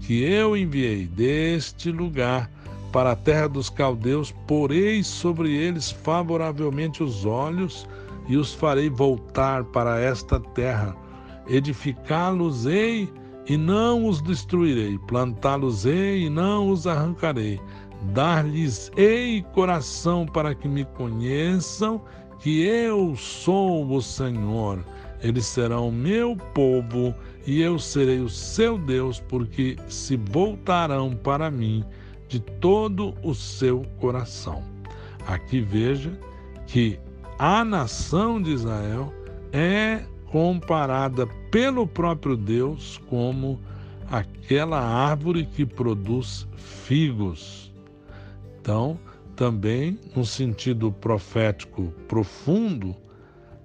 que 0.00 0.22
eu 0.22 0.56
enviei 0.56 1.06
deste 1.06 1.90
lugar 1.90 2.50
para 2.92 3.12
a 3.12 3.16
terra 3.16 3.48
dos 3.48 3.70
caldeus, 3.70 4.32
porei 4.46 5.02
sobre 5.02 5.50
eles 5.50 5.90
favoravelmente 5.90 7.02
os 7.02 7.24
olhos 7.24 7.88
e 8.28 8.36
os 8.36 8.52
farei 8.52 8.90
voltar 8.90 9.64
para 9.64 9.98
esta 9.98 10.38
terra. 10.38 10.94
Edificá-los-ei 11.48 13.08
e 13.48 13.56
não 13.56 14.06
os 14.06 14.22
destruirei, 14.22 14.98
plantá-los-ei 15.08 16.26
e 16.26 16.30
não 16.30 16.68
os 16.68 16.86
arrancarei. 16.86 17.58
Dar-lhes-ei 18.12 19.42
coração 19.52 20.26
para 20.26 20.54
que 20.54 20.68
me 20.68 20.84
conheçam, 20.84 22.00
que 22.40 22.62
eu 22.62 23.16
sou 23.16 23.90
o 23.90 24.02
Senhor. 24.02 24.84
Eles 25.22 25.46
serão 25.46 25.90
meu 25.90 26.36
povo 26.52 27.14
e 27.46 27.62
eu 27.62 27.78
serei 27.78 28.18
o 28.18 28.28
seu 28.28 28.76
Deus, 28.76 29.20
porque 29.20 29.76
se 29.88 30.16
voltarão 30.16 31.14
para 31.14 31.50
mim 31.50 31.84
de 32.32 32.40
todo 32.40 33.14
o 33.22 33.34
seu 33.34 33.84
coração. 34.00 34.62
Aqui 35.26 35.60
veja 35.60 36.18
que 36.66 36.98
a 37.38 37.62
nação 37.62 38.40
de 38.40 38.52
Israel 38.52 39.12
é 39.52 40.02
comparada 40.30 41.26
pelo 41.50 41.86
próprio 41.86 42.34
Deus 42.34 42.98
como 43.06 43.60
aquela 44.10 44.80
árvore 44.80 45.44
que 45.44 45.66
produz 45.66 46.48
figos. 46.56 47.70
Então, 48.58 48.98
também, 49.36 49.98
no 50.16 50.24
sentido 50.24 50.90
profético 50.90 51.92
profundo, 52.08 52.96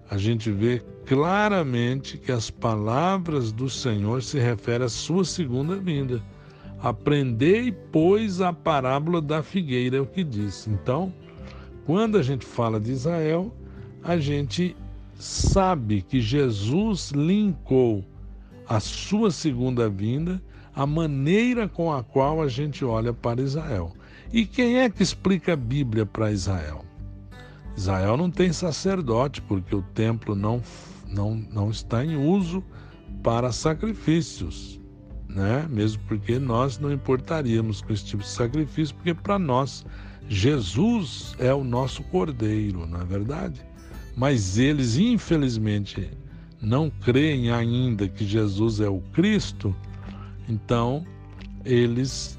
a 0.10 0.18
gente 0.18 0.52
vê 0.52 0.82
claramente 1.06 2.18
que 2.18 2.34
as 2.34 2.50
palavras 2.50 3.54
do 3.54 3.70
Senhor 3.70 4.22
se 4.22 4.38
referem 4.40 4.86
à 4.86 4.90
sua 4.90 5.24
segunda 5.24 5.78
vinda. 5.78 6.22
Aprendei, 6.80 7.72
pois, 7.72 8.42
a 8.42 8.54
parábola 8.54 9.22
da 9.22 9.42
figueira, 9.42 9.98
é 9.98 10.02
o 10.02 10.06
que 10.06 10.24
diz. 10.24 10.68
Então, 10.68 11.14
quando 11.86 12.18
a 12.18 12.22
gente 12.24 12.46
fala 12.46 12.80
de 12.80 12.92
Israel, 12.92 13.54
a 14.04 14.18
gente 14.18 14.76
sabe 15.16 16.02
que 16.02 16.22
Jesus 16.22 17.12
linkou 17.12 18.06
a 18.68 18.80
sua 18.80 19.32
segunda 19.32 19.90
vinda 19.90 20.42
à 20.76 20.86
maneira 20.86 21.68
com 21.68 21.92
a 21.92 22.04
qual 22.04 22.42
a 22.42 22.48
gente 22.48 22.86
olha 22.86 23.12
para 23.12 23.42
Israel. 23.42 23.94
E 24.32 24.46
quem 24.46 24.80
é 24.80 24.90
que 24.90 25.02
explica 25.02 25.54
a 25.54 25.56
Bíblia 25.56 26.06
para 26.06 26.32
Israel? 26.32 26.86
Israel 27.76 28.18
não 28.18 28.30
tem 28.30 28.52
sacerdote, 28.52 29.42
porque 29.42 29.76
o 29.76 29.82
templo 29.82 30.36
não, 30.36 30.62
não, 31.08 31.36
não 31.36 31.70
está 31.70 32.04
em 32.04 32.16
uso 32.16 32.64
para 33.24 33.52
sacrifícios, 33.52 34.80
né? 35.30 35.68
Mesmo 35.70 36.02
porque 36.08 36.40
nós 36.40 36.80
não 36.80 36.92
importaríamos 36.92 37.82
com 37.82 37.94
esse 37.94 38.06
tipo 38.06 38.24
de 38.24 38.30
sacrifício, 38.30 38.96
porque 38.96 39.14
para 39.14 39.38
nós 39.38 39.86
Jesus 40.30 41.36
é 41.40 41.54
o 41.54 41.64
nosso 41.64 42.04
cordeiro, 42.04 42.86
não 42.86 43.02
é 43.02 43.06
verdade? 43.06 43.68
mas 44.18 44.58
eles, 44.58 44.98
infelizmente, 44.98 46.10
não 46.60 46.90
creem 46.90 47.52
ainda 47.52 48.08
que 48.08 48.26
Jesus 48.26 48.80
é 48.80 48.90
o 48.90 49.00
Cristo, 49.14 49.76
então 50.50 51.06
eles 51.64 52.36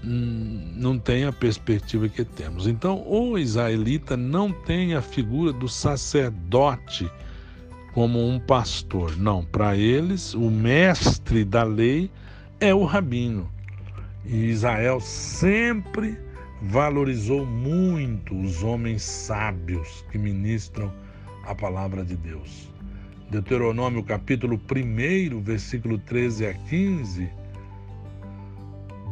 não 0.00 0.96
têm 0.96 1.24
a 1.24 1.32
perspectiva 1.32 2.08
que 2.08 2.24
temos. 2.24 2.68
Então, 2.68 3.02
o 3.04 3.36
israelita 3.36 4.16
não 4.16 4.52
tem 4.52 4.94
a 4.94 5.02
figura 5.02 5.52
do 5.52 5.68
sacerdote 5.68 7.10
como 7.92 8.26
um 8.26 8.38
pastor. 8.38 9.16
Não, 9.16 9.44
para 9.44 9.76
eles, 9.76 10.34
o 10.34 10.50
mestre 10.50 11.44
da 11.44 11.62
lei 11.62 12.10
é 12.60 12.74
o 12.74 12.84
rabino. 12.84 13.50
E 14.24 14.36
Israel 14.46 15.00
sempre 15.00 16.18
valorizou 16.62 17.46
muito 17.46 18.38
os 18.38 18.62
homens 18.62 19.02
sábios 19.02 20.04
que 20.10 20.18
ministram 20.18 20.92
a 21.44 21.54
palavra 21.54 22.04
de 22.04 22.16
Deus. 22.16 22.70
Deuteronômio 23.30 24.02
capítulo 24.02 24.60
1, 24.70 25.40
versículo 25.40 25.98
13 25.98 26.46
a 26.46 26.54
15, 26.54 27.30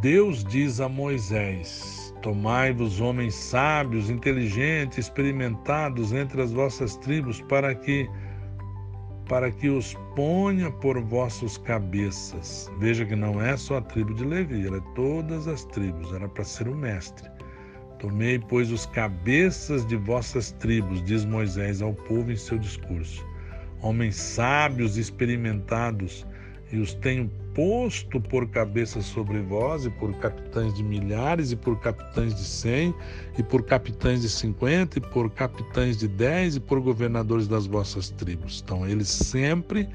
Deus 0.00 0.44
diz 0.44 0.80
a 0.80 0.88
Moisés: 0.88 2.14
Tomai-vos 2.22 3.00
homens 3.00 3.34
sábios, 3.34 4.10
inteligentes, 4.10 4.98
experimentados 4.98 6.12
entre 6.12 6.42
as 6.42 6.52
vossas 6.52 6.96
tribos, 6.96 7.40
para 7.42 7.74
que 7.74 8.08
para 9.28 9.50
que 9.50 9.68
os 9.68 9.94
ponha 10.14 10.70
por 10.70 11.00
vossos 11.00 11.58
cabeças. 11.58 12.70
Veja 12.78 13.04
que 13.04 13.16
não 13.16 13.42
é 13.42 13.56
só 13.56 13.78
a 13.78 13.82
tribo 13.82 14.14
de 14.14 14.24
Levi, 14.24 14.66
era 14.66 14.80
todas 14.94 15.48
as 15.48 15.64
tribos, 15.66 16.12
era 16.12 16.28
para 16.28 16.44
ser 16.44 16.68
o 16.68 16.74
mestre. 16.74 17.28
Tomei, 17.98 18.38
pois, 18.38 18.70
os 18.70 18.86
cabeças 18.86 19.86
de 19.86 19.96
vossas 19.96 20.52
tribos, 20.52 21.02
diz 21.02 21.24
Moisés 21.24 21.80
ao 21.82 21.94
povo 21.94 22.30
em 22.30 22.36
seu 22.36 22.58
discurso. 22.58 23.26
Homens 23.80 24.16
sábios 24.16 24.96
e 24.96 25.00
experimentados, 25.00 26.26
e 26.70 26.78
os 26.78 26.94
tenho 26.94 27.30
posto 27.56 28.20
por 28.20 28.46
cabeças 28.50 29.06
sobre 29.06 29.40
vós, 29.40 29.86
e 29.86 29.90
por 29.90 30.12
capitães 30.18 30.74
de 30.74 30.82
milhares, 30.84 31.52
e 31.52 31.56
por 31.56 31.80
capitães 31.80 32.34
de 32.34 32.44
cem, 32.44 32.94
e 33.38 33.42
por 33.42 33.62
capitães 33.62 34.20
de 34.20 34.28
cinquenta, 34.28 34.98
e 34.98 35.00
por 35.00 35.30
capitães 35.30 35.96
de 35.96 36.06
dez, 36.06 36.56
e 36.56 36.60
por 36.60 36.80
governadores 36.80 37.48
das 37.48 37.66
vossas 37.66 38.10
tribos. 38.10 38.62
Então, 38.62 38.86
eles 38.86 39.08
sempre 39.08 39.88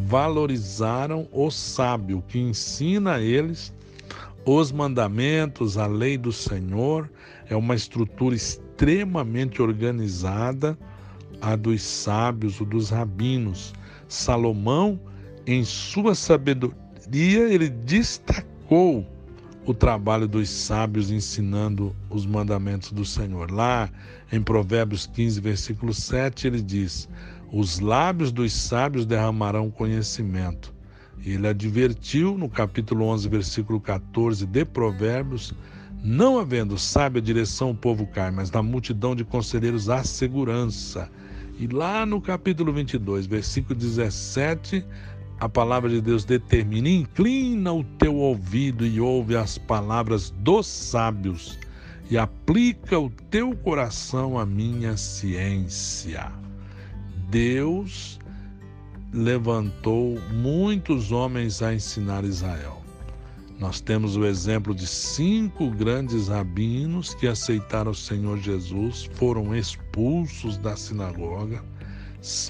valorizaram 0.00 1.28
o 1.30 1.48
sábio, 1.48 2.24
que 2.26 2.40
ensina 2.40 3.14
a 3.14 3.20
eles 3.22 3.72
os 4.44 4.72
mandamentos, 4.72 5.78
a 5.78 5.86
lei 5.86 6.18
do 6.18 6.32
Senhor, 6.32 7.08
é 7.48 7.54
uma 7.54 7.76
estrutura 7.76 8.34
extremamente 8.34 9.62
organizada, 9.62 10.76
a 11.40 11.54
dos 11.54 11.82
sábios, 11.82 12.60
o 12.60 12.64
dos 12.64 12.90
rabinos. 12.90 13.72
Salomão, 14.08 15.00
em 15.46 15.62
sua 15.62 16.12
sabedoria, 16.14 16.85
ele 17.12 17.68
destacou 17.68 19.06
o 19.64 19.74
trabalho 19.74 20.28
dos 20.28 20.48
sábios 20.48 21.10
ensinando 21.10 21.94
os 22.08 22.24
mandamentos 22.24 22.92
do 22.92 23.04
Senhor. 23.04 23.50
Lá 23.50 23.90
em 24.32 24.40
Provérbios 24.42 25.06
15, 25.06 25.40
versículo 25.40 25.92
7, 25.92 26.46
ele 26.46 26.62
diz: 26.62 27.08
Os 27.52 27.80
lábios 27.80 28.32
dos 28.32 28.52
sábios 28.52 29.06
derramarão 29.06 29.70
conhecimento 29.70 30.76
ele 31.24 31.48
advertiu 31.48 32.38
no 32.38 32.48
capítulo 32.48 33.06
11, 33.06 33.28
versículo 33.28 33.80
14 33.80 34.46
de 34.46 34.64
Provérbios: 34.64 35.52
Não 36.02 36.38
havendo 36.38 36.78
sábia 36.78 37.20
direção 37.20 37.70
o 37.70 37.74
povo 37.74 38.06
cai, 38.06 38.30
mas 38.30 38.50
na 38.50 38.62
multidão 38.62 39.14
de 39.14 39.24
conselheiros 39.24 39.88
há 39.88 40.04
segurança. 40.04 41.10
E 41.58 41.66
lá 41.66 42.06
no 42.06 42.20
capítulo 42.20 42.72
22, 42.72 43.26
versículo 43.26 43.74
17, 43.74 44.84
a 45.38 45.48
palavra 45.48 45.90
de 45.90 46.00
Deus 46.00 46.24
determina: 46.24 46.88
inclina 46.88 47.72
o 47.72 47.84
teu 47.84 48.14
ouvido 48.16 48.86
e 48.86 49.00
ouve 49.00 49.36
as 49.36 49.58
palavras 49.58 50.30
dos 50.38 50.66
sábios, 50.66 51.58
e 52.10 52.16
aplica 52.16 52.98
o 52.98 53.10
teu 53.30 53.54
coração 53.56 54.38
à 54.38 54.46
minha 54.46 54.96
ciência. 54.96 56.32
Deus 57.28 58.18
levantou 59.12 60.18
muitos 60.32 61.12
homens 61.12 61.62
a 61.62 61.74
ensinar 61.74 62.24
Israel. 62.24 62.82
Nós 63.58 63.80
temos 63.80 64.16
o 64.16 64.26
exemplo 64.26 64.74
de 64.74 64.86
cinco 64.86 65.70
grandes 65.70 66.28
rabinos 66.28 67.14
que 67.14 67.26
aceitaram 67.26 67.90
o 67.90 67.94
Senhor 67.94 68.38
Jesus, 68.38 69.08
foram 69.14 69.56
expulsos 69.56 70.58
da 70.58 70.76
sinagoga, 70.76 71.64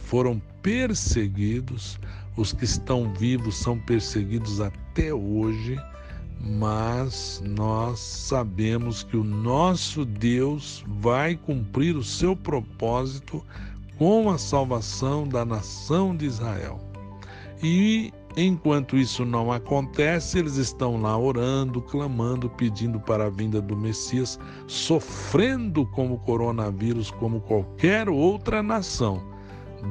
foram 0.02 0.42
perseguidos. 0.62 2.00
Os 2.36 2.52
que 2.52 2.64
estão 2.64 3.12
vivos 3.14 3.56
são 3.56 3.78
perseguidos 3.78 4.60
até 4.60 5.12
hoje, 5.12 5.78
mas 6.38 7.42
nós 7.44 7.98
sabemos 7.98 9.02
que 9.02 9.16
o 9.16 9.24
nosso 9.24 10.04
Deus 10.04 10.84
vai 10.86 11.34
cumprir 11.34 11.96
o 11.96 12.04
seu 12.04 12.36
propósito 12.36 13.42
com 13.96 14.28
a 14.28 14.36
salvação 14.36 15.26
da 15.26 15.44
nação 15.46 16.14
de 16.14 16.26
Israel. 16.26 16.78
E 17.62 18.12
enquanto 18.36 18.98
isso 18.98 19.24
não 19.24 19.50
acontece, 19.50 20.38
eles 20.38 20.56
estão 20.56 21.00
lá 21.00 21.16
orando, 21.16 21.80
clamando, 21.80 22.50
pedindo 22.50 23.00
para 23.00 23.26
a 23.26 23.30
vinda 23.30 23.62
do 23.62 23.74
Messias, 23.74 24.38
sofrendo 24.66 25.86
como 25.86 26.18
coronavírus, 26.18 27.10
como 27.10 27.40
qualquer 27.40 28.10
outra 28.10 28.62
nação. 28.62 29.35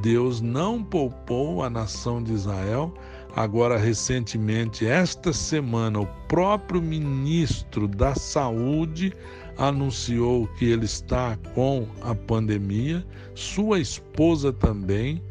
Deus 0.02 0.42
não 0.42 0.84
poupou 0.84 1.64
a 1.64 1.70
nação 1.70 2.22
de 2.22 2.34
Israel. 2.34 2.94
Agora, 3.36 3.78
recentemente, 3.78 4.88
esta 4.88 5.34
semana, 5.34 6.00
o 6.00 6.08
próprio 6.28 6.82
ministro 6.82 7.88
da 7.88 8.16
Saúde 8.16 9.14
anunciou 9.58 10.48
que 10.58 10.66
ele 10.66 10.86
está 10.86 11.38
com 11.54 11.88
a 12.02 12.16
pandemia, 12.16 13.06
sua 13.34 13.80
esposa 13.80 14.54
também. 14.54 15.22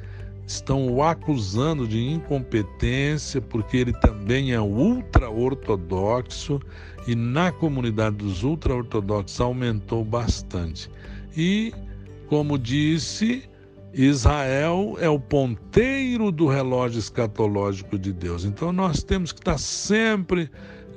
Estão 0.47 0.87
o 0.89 1.03
acusando 1.03 1.89
de 1.89 2.07
incompetência, 2.07 3.41
porque 3.41 3.79
ele 3.79 3.95
também 3.95 4.53
é 4.53 4.61
ultra-ortodoxo 4.61 6.61
e 7.07 7.15
na 7.15 7.51
comunidade 7.51 8.17
dos 8.17 8.43
ultra-ortodoxos 8.43 9.41
aumentou 9.41 10.05
bastante. 10.05 10.91
E, 11.35 11.73
como 12.29 12.59
disse, 12.59 13.49
Israel 13.97 14.97
é 15.01 15.09
o 15.09 15.21
ponteiro 15.21 16.33
do 16.33 16.49
relógio 16.49 16.99
escatológico 16.99 17.97
de 17.97 18.13
Deus. 18.13 18.45
Então 18.45 18.73
nós 18.73 19.05
temos 19.05 19.31
que 19.31 19.39
estar 19.39 19.57
sempre 19.59 20.51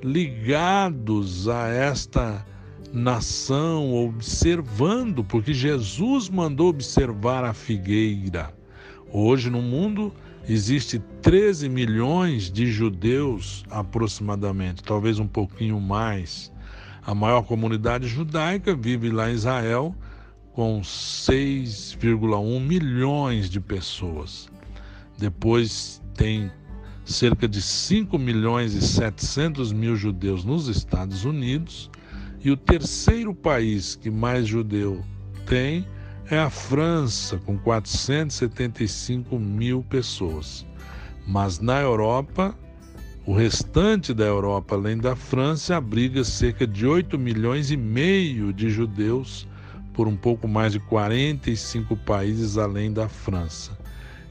ligados 0.04 1.48
a 1.48 1.68
esta 1.68 2.44
nação 2.92 3.94
observando, 3.94 5.24
porque 5.24 5.54
Jesus 5.54 6.28
mandou 6.28 6.70
observar 6.70 7.44
a 7.44 7.54
figueira. 7.54 8.52
Hoje 9.12 9.52
no 9.52 9.62
mundo 9.62 10.12
existe 10.50 10.98
13 11.22 11.70
milhões 11.70 12.52
de 12.52 12.66
judeus 12.66 13.64
aproximadamente, 13.70 14.82
talvez 14.82 15.20
um 15.20 15.28
pouquinho 15.28 15.80
mais. 15.80 16.52
A 17.06 17.14
maior 17.14 17.44
comunidade 17.44 18.08
judaica 18.08 18.76
vive 18.76 19.12
lá 19.12 19.30
em 19.30 19.36
Israel 19.36 19.96
com 20.58 20.82
6,1 20.82 22.60
milhões 22.60 23.48
de 23.48 23.62
pessoas. 23.62 24.50
Depois 25.16 26.02
tem 26.16 26.52
cerca 27.06 27.48
de 27.48 27.62
5 27.62 28.18
milhões 28.18 28.74
e 28.74 28.82
700 28.82 29.72
mil 29.72 29.96
judeus 29.96 30.44
nos 30.44 30.68
Estados 30.68 31.26
Unidos. 31.26 31.92
E 32.44 32.50
o 32.50 32.58
terceiro 32.58 33.36
país 33.36 33.96
que 33.96 34.10
mais 34.10 34.48
judeu 34.48 35.06
tem 35.46 35.86
é 36.28 36.40
a 36.40 36.50
França, 36.50 37.38
com 37.38 37.56
475 37.60 39.38
mil 39.38 39.84
pessoas. 39.84 40.66
Mas 41.28 41.60
na 41.60 41.80
Europa, 41.82 42.58
o 43.28 43.34
restante 43.36 44.12
da 44.12 44.26
Europa, 44.26 44.74
além 44.74 44.98
da 44.98 45.16
França, 45.16 45.78
abriga 45.78 46.24
cerca 46.24 46.66
de 46.66 46.88
8 46.88 47.16
milhões 47.20 47.70
e 47.70 47.78
meio 47.78 48.52
de 48.52 48.72
judeus 48.72 49.48
por 49.98 50.08
um 50.08 50.16
pouco 50.16 50.48
mais 50.48 50.72
de 50.72 50.80
45 50.80 51.98
países 51.98 52.58
além 52.60 52.94
da 52.94 53.10
França. 53.10 53.76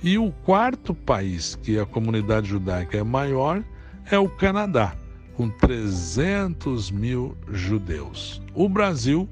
E 0.00 0.16
o 0.16 0.30
quarto 0.30 0.94
país 0.94 1.56
que 1.56 1.76
a 1.78 1.84
comunidade 1.84 2.48
judaica 2.48 2.96
é 2.96 3.02
maior 3.02 3.64
é 4.08 4.16
o 4.16 4.28
Canadá, 4.28 4.94
com 5.34 5.50
300 5.50 6.92
mil 6.92 7.36
judeus. 7.50 8.40
O 8.54 8.68
Brasil, 8.68 9.28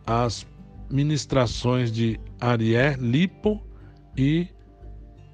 as 0.05 0.47
ministrações 0.89 1.91
de 1.91 2.19
Arié 2.39 2.95
Lipo 2.97 3.61
e 4.17 4.47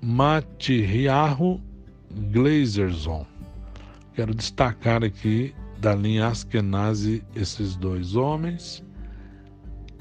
Matiriahu 0.01 1.61
Glazerson. 2.31 3.25
Quero 4.15 4.33
destacar 4.33 5.03
aqui 5.03 5.53
da 5.79 5.93
linha 5.93 6.27
Askenazi 6.27 7.23
esses 7.35 7.75
dois 7.75 8.15
homens. 8.15 8.83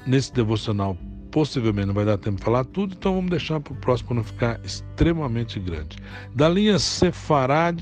Nesse 0.05 0.33
devocional 0.33 0.97
possivelmente 1.31 1.87
não 1.87 1.93
vai 1.93 2.05
dar 2.05 2.17
tempo 2.17 2.37
de 2.37 2.43
falar 2.43 2.65
tudo, 2.65 2.95
então 2.97 3.15
vamos 3.15 3.31
deixar 3.31 3.59
para 3.59 3.73
o 3.73 3.75
próximo 3.77 4.09
para 4.09 4.17
não 4.17 4.23
ficar 4.23 4.59
extremamente 4.63 5.59
grande. 5.59 5.97
Da 6.35 6.47
linha 6.49 6.77
Sefarad, 6.77 7.81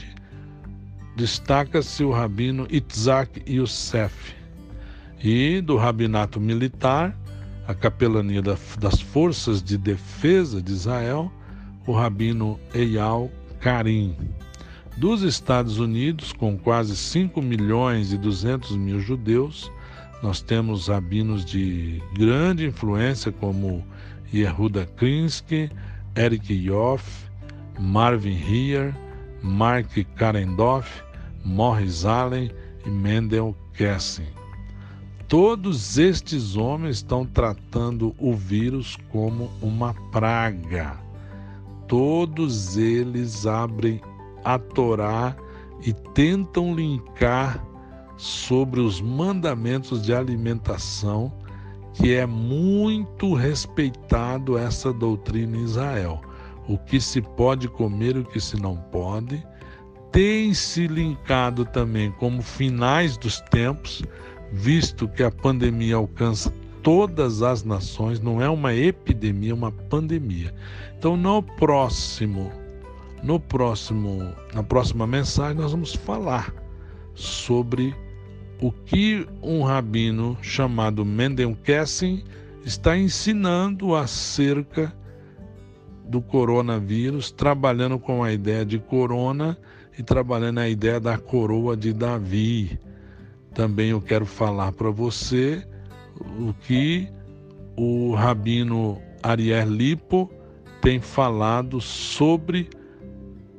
destaca-se 1.15 2.03
o 2.03 2.11
rabino 2.11 2.67
Itzak 2.69 3.43
Youssef. 3.51 4.35
E 5.21 5.59
do 5.59 5.75
rabinato 5.75 6.39
militar, 6.39 7.17
a 7.67 7.73
capelania 7.73 8.41
das 8.41 9.01
Forças 9.01 9.61
de 9.61 9.77
Defesa 9.77 10.61
de 10.61 10.71
Israel, 10.71 11.31
o 11.85 11.91
rabino 11.91 12.59
Eyal 12.73 13.29
Karim. 13.59 14.15
Dos 14.95 15.21
Estados 15.21 15.77
Unidos, 15.77 16.31
com 16.31 16.57
quase 16.57 16.95
5 16.95 17.41
milhões 17.41 18.13
e 18.13 18.17
200 18.17 18.75
mil 18.77 18.99
judeus, 18.99 19.71
nós 20.21 20.41
temos 20.41 20.87
rabinos 20.87 21.45
de 21.45 22.01
grande 22.13 22.65
influência 22.65 23.31
como 23.31 23.85
Yehuda 24.33 24.85
Krinsky, 24.97 25.71
Eric 26.15 26.53
Yoff, 26.53 27.29
Marvin 27.79 28.37
Heer, 28.37 28.93
Mark 29.41 29.89
Karendoff, 30.15 31.01
Morris 31.45 32.05
Allen 32.05 32.51
e 32.85 32.89
Mendel 32.89 33.55
Kessing. 33.73 34.27
Todos 35.29 35.97
estes 35.97 36.57
homens 36.57 36.97
estão 36.97 37.25
tratando 37.25 38.15
o 38.17 38.33
vírus 38.33 38.97
como 39.09 39.49
uma 39.61 39.93
praga. 40.11 40.97
Todos 41.87 42.77
eles 42.77 43.45
abrem 43.45 44.01
a 44.43 44.57
Torá 44.57 45.35
e 45.85 45.93
tentam 45.93 46.75
linkar 46.75 47.63
sobre 48.19 48.81
os 48.81 48.99
mandamentos 48.99 50.01
de 50.01 50.13
alimentação, 50.13 51.31
que 51.93 52.13
é 52.13 52.25
muito 52.25 53.33
respeitado 53.33 54.57
essa 54.57 54.91
doutrina 54.91 55.55
em 55.55 55.63
Israel. 55.63 56.19
O 56.67 56.77
que 56.77 56.99
se 56.99 57.21
pode 57.21 57.69
comer 57.69 58.17
o 58.17 58.25
que 58.25 58.41
se 58.41 58.61
não 58.61 58.75
pode. 58.75 59.41
Tem 60.11 60.53
se 60.53 60.85
linkado 60.85 61.63
também 61.63 62.11
como 62.11 62.41
finais 62.41 63.15
dos 63.15 63.39
tempos, 63.39 64.03
visto 64.51 65.07
que 65.07 65.23
a 65.23 65.31
pandemia 65.31 65.95
alcança 65.95 66.53
todas 66.83 67.41
as 67.41 67.63
nações, 67.63 68.19
não 68.19 68.41
é 68.41 68.49
uma 68.49 68.75
epidemia, 68.75 69.51
é 69.51 69.53
uma 69.53 69.71
pandemia. 69.71 70.53
Então, 70.97 71.15
no 71.15 71.41
próximo, 71.41 72.51
no 73.23 73.39
próximo, 73.39 74.33
na 74.53 74.61
próxima 74.61 75.07
mensagem 75.07 75.55
nós 75.55 75.71
vamos 75.71 75.95
falar 75.95 76.53
sobre 77.15 77.95
o 78.61 78.71
que 78.71 79.27
um 79.41 79.63
rabino 79.63 80.37
chamado 80.41 81.05
Mendel 81.05 81.55
Kessing 81.63 82.23
está 82.65 82.97
ensinando 82.97 83.95
acerca 83.95 84.93
do 86.05 86.21
coronavírus, 86.21 87.31
trabalhando 87.31 87.97
com 87.99 88.23
a 88.23 88.33
ideia 88.33 88.65
de 88.65 88.79
corona 88.79 89.57
e 89.97 90.03
trabalhando 90.03 90.59
a 90.59 90.67
ideia 90.67 90.99
da 90.99 91.17
coroa 91.17 91.77
de 91.77 91.93
Davi. 91.93 92.79
Também 93.53 93.89
eu 93.89 94.01
quero 94.01 94.25
falar 94.25 94.71
para 94.71 94.89
você 94.89 95.65
o 96.39 96.53
que 96.53 97.07
o 97.77 98.13
rabino 98.13 99.01
Ariel 99.23 99.69
Lipo 99.69 100.29
tem 100.81 100.99
falado 100.99 101.79
sobre 101.79 102.69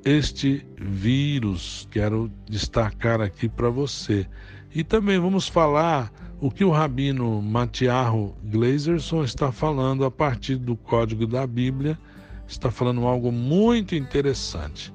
este 0.05 0.67
vírus. 0.79 1.89
Quero 1.91 2.31
destacar 2.49 3.21
aqui 3.21 3.49
para 3.49 3.71
você. 3.71 4.27
E 4.73 4.85
também 4.85 5.19
vamos 5.19 5.49
falar 5.49 6.13
o 6.41 6.51
que 6.51 6.65
o 6.65 6.71
rabino 6.71 7.43
Matiarro 7.43 8.37
Glazerson 8.45 9.25
está 9.25 9.51
falando 9.51 10.05
a 10.05 10.11
partir 10.11 10.57
do 10.57 10.77
código 10.77 11.27
da 11.27 11.47
Bíblia. 11.47 11.99
Está 12.47 12.71
falando 12.71 13.07
algo 13.07 13.33
muito 13.33 13.95
interessante, 13.95 14.93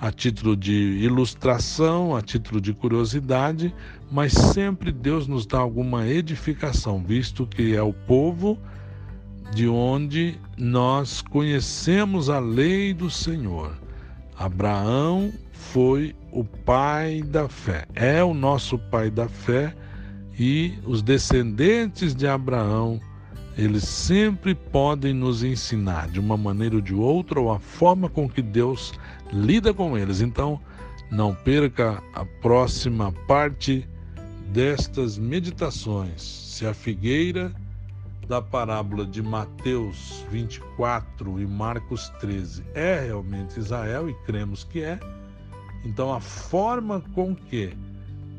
a 0.00 0.10
título 0.10 0.56
de 0.56 0.72
ilustração, 0.72 2.16
a 2.16 2.22
título 2.22 2.60
de 2.60 2.72
curiosidade, 2.72 3.74
mas 4.10 4.32
sempre 4.32 4.90
Deus 4.90 5.26
nos 5.26 5.46
dá 5.46 5.58
alguma 5.58 6.06
edificação, 6.06 7.02
visto 7.02 7.46
que 7.46 7.74
é 7.74 7.82
o 7.82 7.92
povo 7.92 8.58
de 9.54 9.68
onde 9.68 10.38
nós 10.56 11.22
conhecemos 11.22 12.28
a 12.28 12.38
lei 12.38 12.92
do 12.92 13.10
Senhor. 13.10 13.76
Abraão 14.38 15.32
foi 15.52 16.14
o 16.32 16.44
pai 16.44 17.22
da 17.22 17.48
fé, 17.48 17.86
é 17.94 18.22
o 18.22 18.34
nosso 18.34 18.78
pai 18.78 19.10
da 19.10 19.28
fé 19.28 19.74
e 20.38 20.78
os 20.84 21.02
descendentes 21.02 22.14
de 22.14 22.26
Abraão, 22.26 23.00
eles 23.56 23.84
sempre 23.84 24.54
podem 24.54 25.12
nos 25.12 25.42
ensinar 25.42 26.08
de 26.08 26.20
uma 26.20 26.36
maneira 26.36 26.76
ou 26.76 26.80
de 26.80 26.94
outra 26.94 27.40
ou 27.40 27.50
a 27.50 27.58
forma 27.58 28.08
com 28.08 28.28
que 28.28 28.40
Deus 28.40 28.92
lida 29.32 29.74
com 29.74 29.98
eles. 29.98 30.20
Então, 30.20 30.60
não 31.10 31.34
perca 31.34 32.02
a 32.14 32.24
próxima 32.40 33.12
parte 33.26 33.88
destas 34.52 35.18
meditações. 35.18 36.22
Se 36.22 36.66
a 36.66 36.72
figueira 36.72 37.52
da 38.28 38.42
parábola 38.42 39.06
de 39.06 39.22
Mateus 39.22 40.24
24 40.30 41.40
e 41.40 41.46
Marcos 41.46 42.10
13 42.20 42.62
é 42.74 43.00
realmente 43.06 43.58
Israel, 43.58 44.08
e 44.08 44.14
cremos 44.26 44.64
que 44.64 44.82
é, 44.82 45.00
então 45.84 46.12
a 46.12 46.20
forma 46.20 47.02
com 47.14 47.34
que 47.34 47.72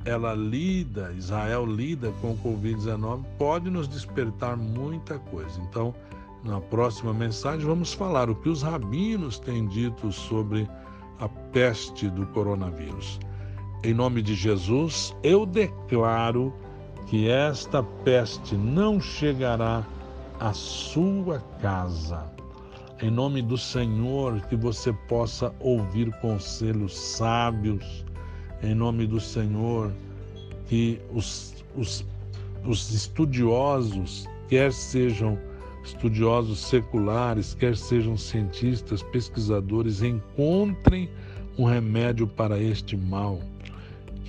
ela 0.05 0.33
lida, 0.33 1.13
Israel 1.17 1.65
lida 1.65 2.11
com 2.21 2.31
o 2.31 2.37
Covid-19, 2.37 3.23
pode 3.37 3.69
nos 3.69 3.87
despertar 3.87 4.55
muita 4.55 5.19
coisa. 5.19 5.59
Então, 5.69 5.93
na 6.43 6.59
próxima 6.61 7.13
mensagem, 7.13 7.65
vamos 7.65 7.93
falar 7.93 8.29
o 8.29 8.35
que 8.35 8.49
os 8.49 8.61
rabinos 8.61 9.39
têm 9.39 9.67
dito 9.67 10.11
sobre 10.11 10.67
a 11.19 11.27
peste 11.51 12.09
do 12.09 12.25
coronavírus. 12.27 13.19
Em 13.83 13.93
nome 13.93 14.21
de 14.21 14.35
Jesus, 14.35 15.15
eu 15.21 15.45
declaro 15.45 16.53
que 17.07 17.29
esta 17.29 17.83
peste 18.03 18.55
não 18.55 19.01
chegará 19.01 19.83
à 20.39 20.53
sua 20.53 21.39
casa. 21.61 22.38
Em 23.01 23.09
nome 23.09 23.41
do 23.41 23.57
Senhor, 23.57 24.41
que 24.47 24.57
você 24.57 24.91
possa 25.07 25.53
ouvir 25.61 26.11
conselhos 26.19 26.97
sábios. 26.97 28.05
Em 28.61 28.75
nome 28.75 29.07
do 29.07 29.21
Senhor, 29.21 29.93
que 30.67 30.99
os, 31.13 31.63
os, 31.77 32.05
os 32.65 32.93
estudiosos, 32.93 34.27
quer 34.49 34.73
sejam 34.73 35.39
estudiosos 35.81 36.59
seculares, 36.59 37.53
quer 37.53 37.77
sejam 37.77 38.17
cientistas, 38.17 39.01
pesquisadores, 39.01 40.01
encontrem 40.01 41.09
um 41.57 41.63
remédio 41.63 42.27
para 42.27 42.59
este 42.59 42.97
mal 42.97 43.39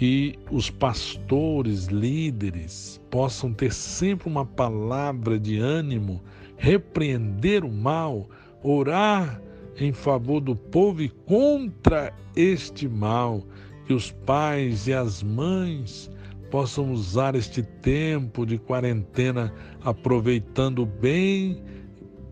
que 0.00 0.38
os 0.50 0.70
pastores, 0.70 1.88
líderes, 1.88 2.98
possam 3.10 3.52
ter 3.52 3.70
sempre 3.70 4.30
uma 4.30 4.46
palavra 4.46 5.38
de 5.38 5.58
ânimo, 5.58 6.22
repreender 6.56 7.66
o 7.66 7.70
mal, 7.70 8.26
orar 8.62 9.40
em 9.78 9.92
favor 9.92 10.40
do 10.40 10.54
povo 10.54 11.02
e 11.02 11.08
contra 11.08 12.12
este 12.36 12.88
mal, 12.88 13.42
que 13.86 13.92
os 13.92 14.10
pais 14.10 14.86
e 14.86 14.92
as 14.92 15.22
mães 15.22 16.10
possam 16.50 16.92
usar 16.92 17.34
este 17.34 17.62
tempo 17.62 18.44
de 18.44 18.58
quarentena 18.58 19.54
aproveitando 19.82 20.84
bem, 20.84 21.62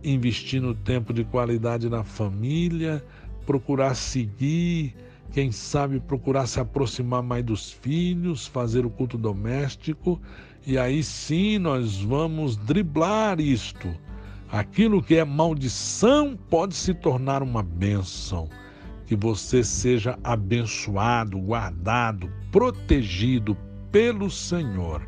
investindo 0.02 0.74
tempo 0.74 1.12
de 1.12 1.24
qualidade 1.24 1.88
na 1.88 2.04
família, 2.04 3.02
procurar 3.46 3.94
seguir 3.94 4.94
quem 5.32 5.52
sabe 5.52 6.00
procurar 6.00 6.46
se 6.46 6.58
aproximar 6.58 7.22
mais 7.22 7.44
dos 7.44 7.70
filhos, 7.70 8.46
fazer 8.46 8.86
o 8.86 8.90
culto 8.90 9.18
doméstico, 9.18 10.20
e 10.66 10.78
aí 10.78 11.02
sim 11.02 11.58
nós 11.58 12.00
vamos 12.00 12.56
driblar 12.56 13.40
isto. 13.40 13.88
Aquilo 14.50 15.02
que 15.02 15.16
é 15.16 15.24
maldição 15.24 16.34
pode 16.48 16.74
se 16.74 16.94
tornar 16.94 17.42
uma 17.42 17.62
bênção. 17.62 18.48
Que 19.06 19.14
você 19.14 19.62
seja 19.62 20.18
abençoado, 20.24 21.38
guardado, 21.38 22.32
protegido 22.50 23.54
pelo 23.92 24.30
Senhor. 24.30 25.06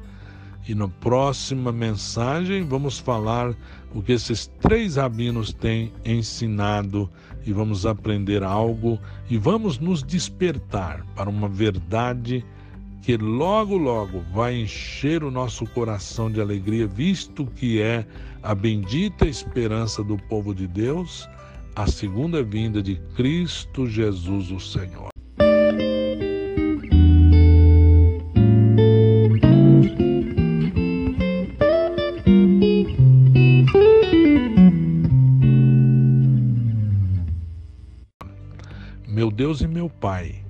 E 0.69 0.75
na 0.75 0.89
próxima 0.89 1.73
mensagem 1.73 2.65
vamos 2.65 2.99
falar 2.99 3.55
o 3.95 4.03
que 4.03 4.13
esses 4.13 4.47
três 4.61 4.97
rabinos 4.97 5.55
têm 5.55 5.93
ensinado 6.05 7.11
e 7.47 7.53
vamos 7.53 7.87
aprender 7.87 8.43
algo 8.43 8.99
e 9.29 9.39
vamos 9.39 9.79
nos 9.79 10.03
despertar 10.03 11.05
para 11.17 11.31
uma 11.31 11.49
verdade 11.49 12.45
que 13.03 13.17
logo, 13.17 13.77
logo 13.77 14.21
vai 14.33 14.55
encher 14.57 15.25
o 15.25 15.31
nosso 15.31 15.67
coração 15.67 16.31
de 16.31 16.41
alegria, 16.41 16.87
visto 16.87 17.47
que 17.47 17.81
é 17.81 18.07
a 18.43 18.55
bendita 18.55 19.27
esperança 19.27 20.03
do 20.03 20.17
povo 20.17 20.55
de 20.55 20.67
Deus, 20.67 21.29
a 21.75 21.87
segunda 21.87 22.43
vinda 22.43 22.83
de 22.83 22.97
Cristo 23.17 23.87
Jesus, 23.87 24.51
o 24.51 24.61
Senhor. 24.61 25.11
meu 39.21 39.31
Deus 39.31 39.61
e 39.61 39.69
meu 39.69 39.91
Pai. 39.91 40.50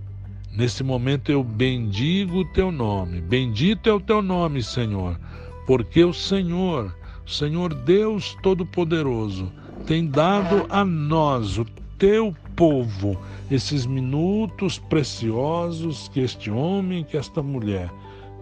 Nesse 0.60 0.84
momento 0.84 1.32
eu 1.32 1.42
bendigo 1.42 2.40
o 2.40 2.44
teu 2.44 2.70
nome, 2.70 3.22
bendito 3.22 3.88
é 3.88 3.94
o 3.94 3.98
teu 3.98 4.20
nome, 4.20 4.62
Senhor, 4.62 5.18
porque 5.66 6.04
o 6.04 6.12
Senhor, 6.12 6.94
Senhor 7.26 7.72
Deus 7.72 8.36
Todo-Poderoso, 8.42 9.50
tem 9.86 10.06
dado 10.06 10.66
a 10.68 10.84
nós, 10.84 11.56
o 11.56 11.64
teu 11.96 12.36
povo, 12.54 13.18
esses 13.50 13.86
minutos 13.86 14.78
preciosos 14.78 16.08
que 16.08 16.20
este 16.20 16.50
homem, 16.50 17.04
que 17.04 17.16
esta 17.16 17.42
mulher 17.42 17.90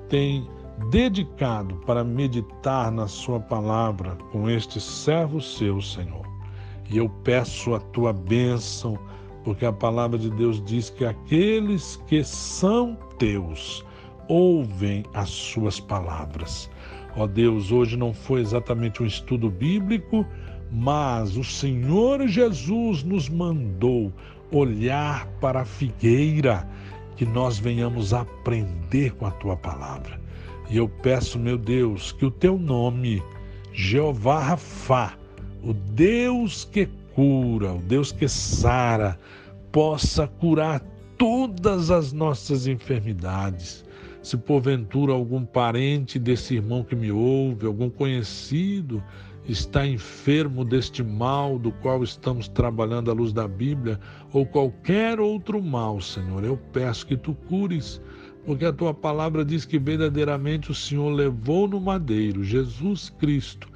tem 0.09 0.45
dedicado 0.91 1.77
para 1.87 2.03
meditar 2.03 2.91
na 2.91 3.07
Sua 3.07 3.39
palavra 3.39 4.17
com 4.33 4.51
este 4.51 4.81
servo 4.81 5.41
seu, 5.41 5.81
Senhor. 5.81 6.27
E 6.91 6.99
eu 6.99 7.09
peço 7.23 7.77
a 7.77 7.79
tua 7.79 8.13
bênção 8.13 8.99
porque 9.49 9.65
a 9.65 9.73
palavra 9.73 10.19
de 10.19 10.29
Deus 10.29 10.63
diz 10.63 10.91
que 10.91 11.07
aqueles 11.07 11.99
que 12.07 12.23
são 12.23 12.95
teus 13.19 13.83
ouvem 14.29 15.07
as 15.15 15.31
suas 15.31 15.81
palavras. 15.81 16.71
Ó 17.17 17.27
Deus, 17.27 17.73
hoje 17.73 17.97
não 17.97 18.13
foi 18.13 18.43
exatamente 18.43 19.03
um 19.03 19.07
estudo 19.07 19.49
bíblico, 19.49 20.23
mas 20.71 21.39
o 21.39 21.43
Senhor 21.43 22.29
Jesus 22.29 23.03
nos 23.03 23.31
mandou 23.31 24.13
olhar 24.53 25.27
para 25.41 25.63
a 25.63 25.65
figueira, 25.65 26.69
que 27.17 27.25
nós 27.25 27.59
venhamos 27.59 28.13
aprender 28.13 29.13
com 29.13 29.25
a 29.25 29.31
tua 29.31 29.57
palavra. 29.57 30.21
E 30.69 30.77
eu 30.77 30.91
peço, 30.91 31.39
meu 31.39 31.57
Deus, 31.57 32.13
que 32.13 32.27
o 32.27 32.31
teu 32.31 32.59
nome, 32.59 33.23
Jeová 33.73 34.41
Rafá, 34.41 35.15
o 35.65 35.73
Deus 35.73 36.67
que 36.67 36.87
cura, 37.15 37.73
o 37.73 37.79
Deus 37.79 38.13
que 38.13 38.29
sara, 38.29 39.19
possa 39.73 40.27
curar 40.27 40.81
todas 41.17 41.91
as 41.91 42.13
nossas 42.13 42.67
enfermidades. 42.67 43.85
Se 44.23 44.37
porventura 44.37 45.13
algum 45.13 45.45
parente 45.45 46.19
desse 46.19 46.57
irmão 46.57 46.85
que 46.85 46.95
me 46.95 47.11
ouve, 47.11 47.67
algum 47.67 47.89
conhecido, 47.89 49.03
está 49.49 49.87
enfermo 49.87 50.65
deste 50.65 51.03
mal 51.03 51.59
do 51.59 51.73
qual 51.73 52.05
estamos 52.05 52.49
trabalhando 52.49 53.11
à 53.11 53.15
luz 53.15 53.33
da 53.33 53.49
Bíblia, 53.49 53.99
ou 54.33 54.45
qualquer 54.45 55.19
outro 55.19 55.63
mal, 55.63 56.01
Senhor, 56.01 56.45
eu 56.45 56.57
peço 56.73 57.07
que 57.07 57.17
tu 57.17 57.35
cures, 57.49 58.01
porque 58.45 58.65
a 58.65 58.73
tua 58.73 58.93
palavra 58.93 59.45
diz 59.45 59.65
que 59.65 59.79
verdadeiramente 59.79 60.71
o 60.71 60.75
Senhor 60.75 61.11
levou 61.11 61.67
no 61.67 61.81
madeiro, 61.81 62.45
Jesus 62.45 63.09
Cristo, 63.19 63.69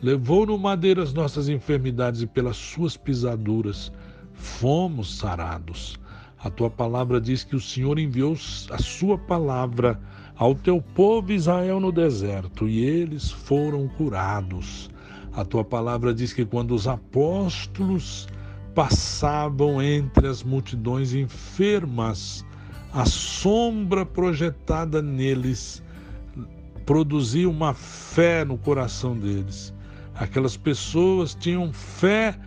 levou 0.00 0.46
no 0.46 0.58
madeiro 0.58 1.02
as 1.02 1.12
nossas 1.12 1.48
enfermidades 1.48 2.22
e 2.22 2.26
pelas 2.26 2.56
suas 2.56 2.96
pisaduras 2.96 3.90
fomos 4.36 5.18
sarados. 5.18 5.98
A 6.38 6.50
tua 6.50 6.70
palavra 6.70 7.20
diz 7.20 7.42
que 7.42 7.56
o 7.56 7.60
Senhor 7.60 7.98
enviou 7.98 8.36
a 8.70 8.78
sua 8.78 9.18
palavra 9.18 10.00
ao 10.36 10.54
teu 10.54 10.80
povo 10.80 11.32
Israel 11.32 11.80
no 11.80 11.90
deserto 11.90 12.68
e 12.68 12.84
eles 12.84 13.30
foram 13.30 13.88
curados. 13.88 14.90
A 15.32 15.44
tua 15.44 15.64
palavra 15.64 16.14
diz 16.14 16.32
que 16.32 16.44
quando 16.44 16.74
os 16.74 16.86
apóstolos 16.86 18.28
passavam 18.74 19.82
entre 19.82 20.28
as 20.28 20.42
multidões 20.42 21.14
enfermas, 21.14 22.44
a 22.92 23.04
sombra 23.04 24.06
projetada 24.06 25.02
neles 25.02 25.82
produzia 26.84 27.48
uma 27.48 27.74
fé 27.74 28.44
no 28.44 28.56
coração 28.56 29.18
deles. 29.18 29.74
Aquelas 30.14 30.56
pessoas 30.56 31.34
tinham 31.34 31.72
fé 31.72 32.38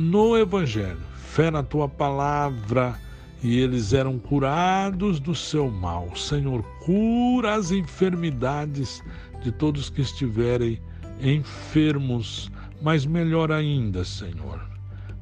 no 0.00 0.36
Evangelho, 0.36 0.98
fé 1.14 1.50
na 1.50 1.62
tua 1.62 1.86
palavra, 1.86 2.98
e 3.42 3.58
eles 3.58 3.92
eram 3.92 4.18
curados 4.18 5.20
do 5.20 5.34
seu 5.34 5.70
mal. 5.70 6.16
Senhor, 6.16 6.62
cura 6.84 7.54
as 7.54 7.70
enfermidades 7.70 9.02
de 9.42 9.52
todos 9.52 9.90
que 9.90 10.00
estiverem 10.00 10.80
enfermos, 11.20 12.50
mas 12.80 13.04
melhor 13.04 13.52
ainda, 13.52 14.02
Senhor, 14.02 14.60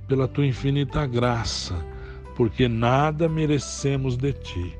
pela 0.06 0.28
tua 0.28 0.46
infinita 0.46 1.06
graça, 1.06 1.74
porque 2.36 2.68
nada 2.68 3.28
merecemos 3.28 4.16
de 4.16 4.32
ti, 4.32 4.76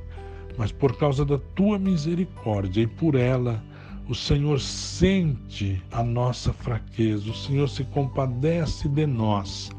mas 0.56 0.70
por 0.70 0.96
causa 0.96 1.24
da 1.24 1.38
tua 1.56 1.76
misericórdia 1.76 2.82
e 2.82 2.86
por 2.86 3.16
ela, 3.16 3.62
o 4.08 4.14
Senhor 4.14 4.60
sente 4.60 5.82
a 5.90 6.02
nossa 6.04 6.52
fraqueza, 6.52 7.30
o 7.30 7.34
Senhor 7.34 7.68
se 7.68 7.82
compadece 7.84 8.88
de 8.88 9.06
nós. 9.06 9.70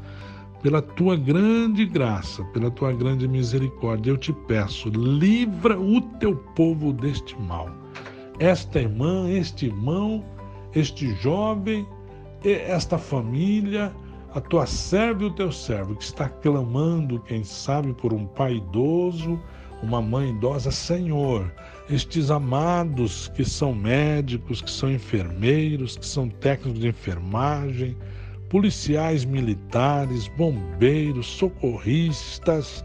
Pela 0.62 0.82
tua 0.82 1.16
grande 1.16 1.86
graça, 1.86 2.44
pela 2.52 2.70
tua 2.70 2.92
grande 2.92 3.26
misericórdia, 3.26 4.10
eu 4.10 4.18
te 4.18 4.32
peço, 4.32 4.90
livra 4.90 5.80
o 5.80 6.02
teu 6.18 6.36
povo 6.36 6.92
deste 6.92 7.34
mal. 7.40 7.70
Esta 8.38 8.80
irmã, 8.80 9.30
este 9.30 9.66
irmão, 9.66 10.22
este 10.74 11.14
jovem, 11.14 11.86
esta 12.44 12.98
família, 12.98 13.90
a 14.34 14.40
tua 14.40 14.66
serva 14.66 15.22
e 15.24 15.26
o 15.26 15.34
teu 15.34 15.50
servo 15.50 15.96
que 15.96 16.04
está 16.04 16.28
clamando, 16.28 17.20
quem 17.20 17.42
sabe, 17.42 17.94
por 17.94 18.12
um 18.12 18.26
pai 18.26 18.56
idoso, 18.56 19.40
uma 19.82 20.02
mãe 20.02 20.28
idosa, 20.30 20.70
Senhor, 20.70 21.50
estes 21.88 22.30
amados 22.30 23.28
que 23.28 23.44
são 23.44 23.74
médicos, 23.74 24.60
que 24.60 24.70
são 24.70 24.90
enfermeiros, 24.90 25.96
que 25.96 26.06
são 26.06 26.28
técnicos 26.28 26.80
de 26.80 26.88
enfermagem, 26.88 27.96
policiais 28.50 29.24
militares, 29.24 30.28
bombeiros, 30.36 31.26
socorristas, 31.26 32.84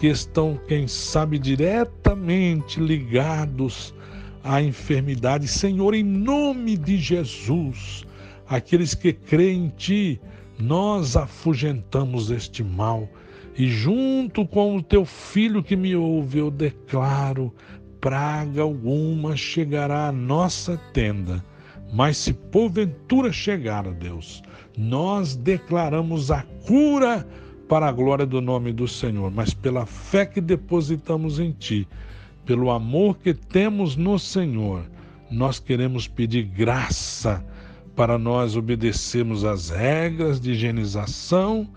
que 0.00 0.08
estão, 0.08 0.58
quem 0.66 0.88
sabe, 0.88 1.38
diretamente 1.38 2.80
ligados 2.80 3.94
à 4.42 4.60
enfermidade. 4.60 5.46
Senhor, 5.46 5.94
em 5.94 6.02
nome 6.02 6.76
de 6.76 6.96
Jesus, 6.96 8.04
aqueles 8.48 8.94
que 8.94 9.12
creem 9.12 9.66
em 9.66 9.68
Ti, 9.68 10.20
nós 10.58 11.14
afugentamos 11.14 12.30
este 12.30 12.64
mal. 12.64 13.08
E 13.56 13.68
junto 13.68 14.46
com 14.46 14.76
o 14.76 14.82
teu 14.82 15.04
filho 15.04 15.62
que 15.62 15.76
me 15.76 15.94
ouve, 15.94 16.38
eu 16.38 16.50
declaro: 16.50 17.54
praga 18.00 18.62
alguma 18.62 19.36
chegará 19.36 20.08
à 20.08 20.12
nossa 20.12 20.76
tenda. 20.92 21.44
Mas 21.92 22.16
se 22.16 22.32
porventura 22.32 23.32
chegar 23.32 23.86
a 23.86 23.90
Deus, 23.90 24.42
nós 24.76 25.36
declaramos 25.36 26.30
a 26.30 26.42
cura 26.66 27.26
para 27.68 27.86
a 27.88 27.92
glória 27.92 28.26
do 28.26 28.40
nome 28.40 28.72
do 28.72 28.88
Senhor, 28.88 29.30
mas 29.30 29.52
pela 29.52 29.86
fé 29.86 30.26
que 30.26 30.40
depositamos 30.40 31.38
em 31.38 31.52
Ti, 31.52 31.86
pelo 32.44 32.70
amor 32.70 33.18
que 33.18 33.34
temos 33.34 33.96
no 33.96 34.18
Senhor, 34.18 34.84
nós 35.30 35.58
queremos 35.58 36.08
pedir 36.08 36.44
graça 36.44 37.44
para 37.94 38.18
nós 38.18 38.56
obedecermos 38.56 39.44
às 39.44 39.70
regras 39.70 40.40
de 40.40 40.52
higienização 40.52 41.68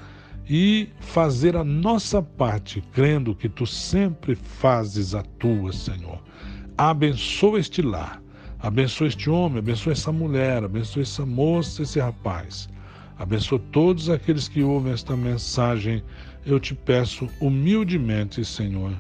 e 0.49 0.89
fazer 0.99 1.55
a 1.55 1.63
nossa 1.63 2.21
parte, 2.21 2.83
crendo 2.93 3.35
que 3.35 3.49
tu 3.49 3.65
sempre 3.65 4.35
fazes 4.35 5.15
a 5.15 5.23
tua, 5.23 5.73
Senhor. 5.73 6.21
Abençoa 6.77 7.59
este 7.59 7.81
lar, 7.81 8.21
abençoa 8.65 9.07
este 9.07 9.29
homem, 9.29 9.59
abençoa 9.59 9.93
essa 9.93 10.11
mulher, 10.11 10.63
abençoa 10.63 11.03
essa 11.03 11.25
moça, 11.25 11.83
esse 11.83 11.99
rapaz. 11.99 12.67
Abençoa 13.17 13.59
todos 13.71 14.09
aqueles 14.09 14.47
que 14.47 14.63
ouvem 14.63 14.91
esta 14.91 15.15
mensagem. 15.15 16.03
Eu 16.45 16.59
te 16.59 16.73
peço 16.73 17.29
humildemente, 17.39 18.43
Senhor, 18.43 18.91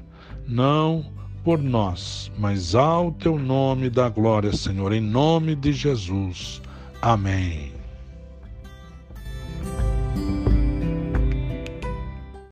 não 0.47 1.11
por 1.43 1.61
nós, 1.61 2.31
mas 2.37 2.75
ao 2.75 3.11
teu 3.11 3.37
nome 3.39 3.89
da 3.89 4.07
glória, 4.07 4.53
Senhor, 4.53 4.93
em 4.93 5.01
nome 5.01 5.55
de 5.55 5.73
Jesus. 5.73 6.61
Amém. 7.01 7.74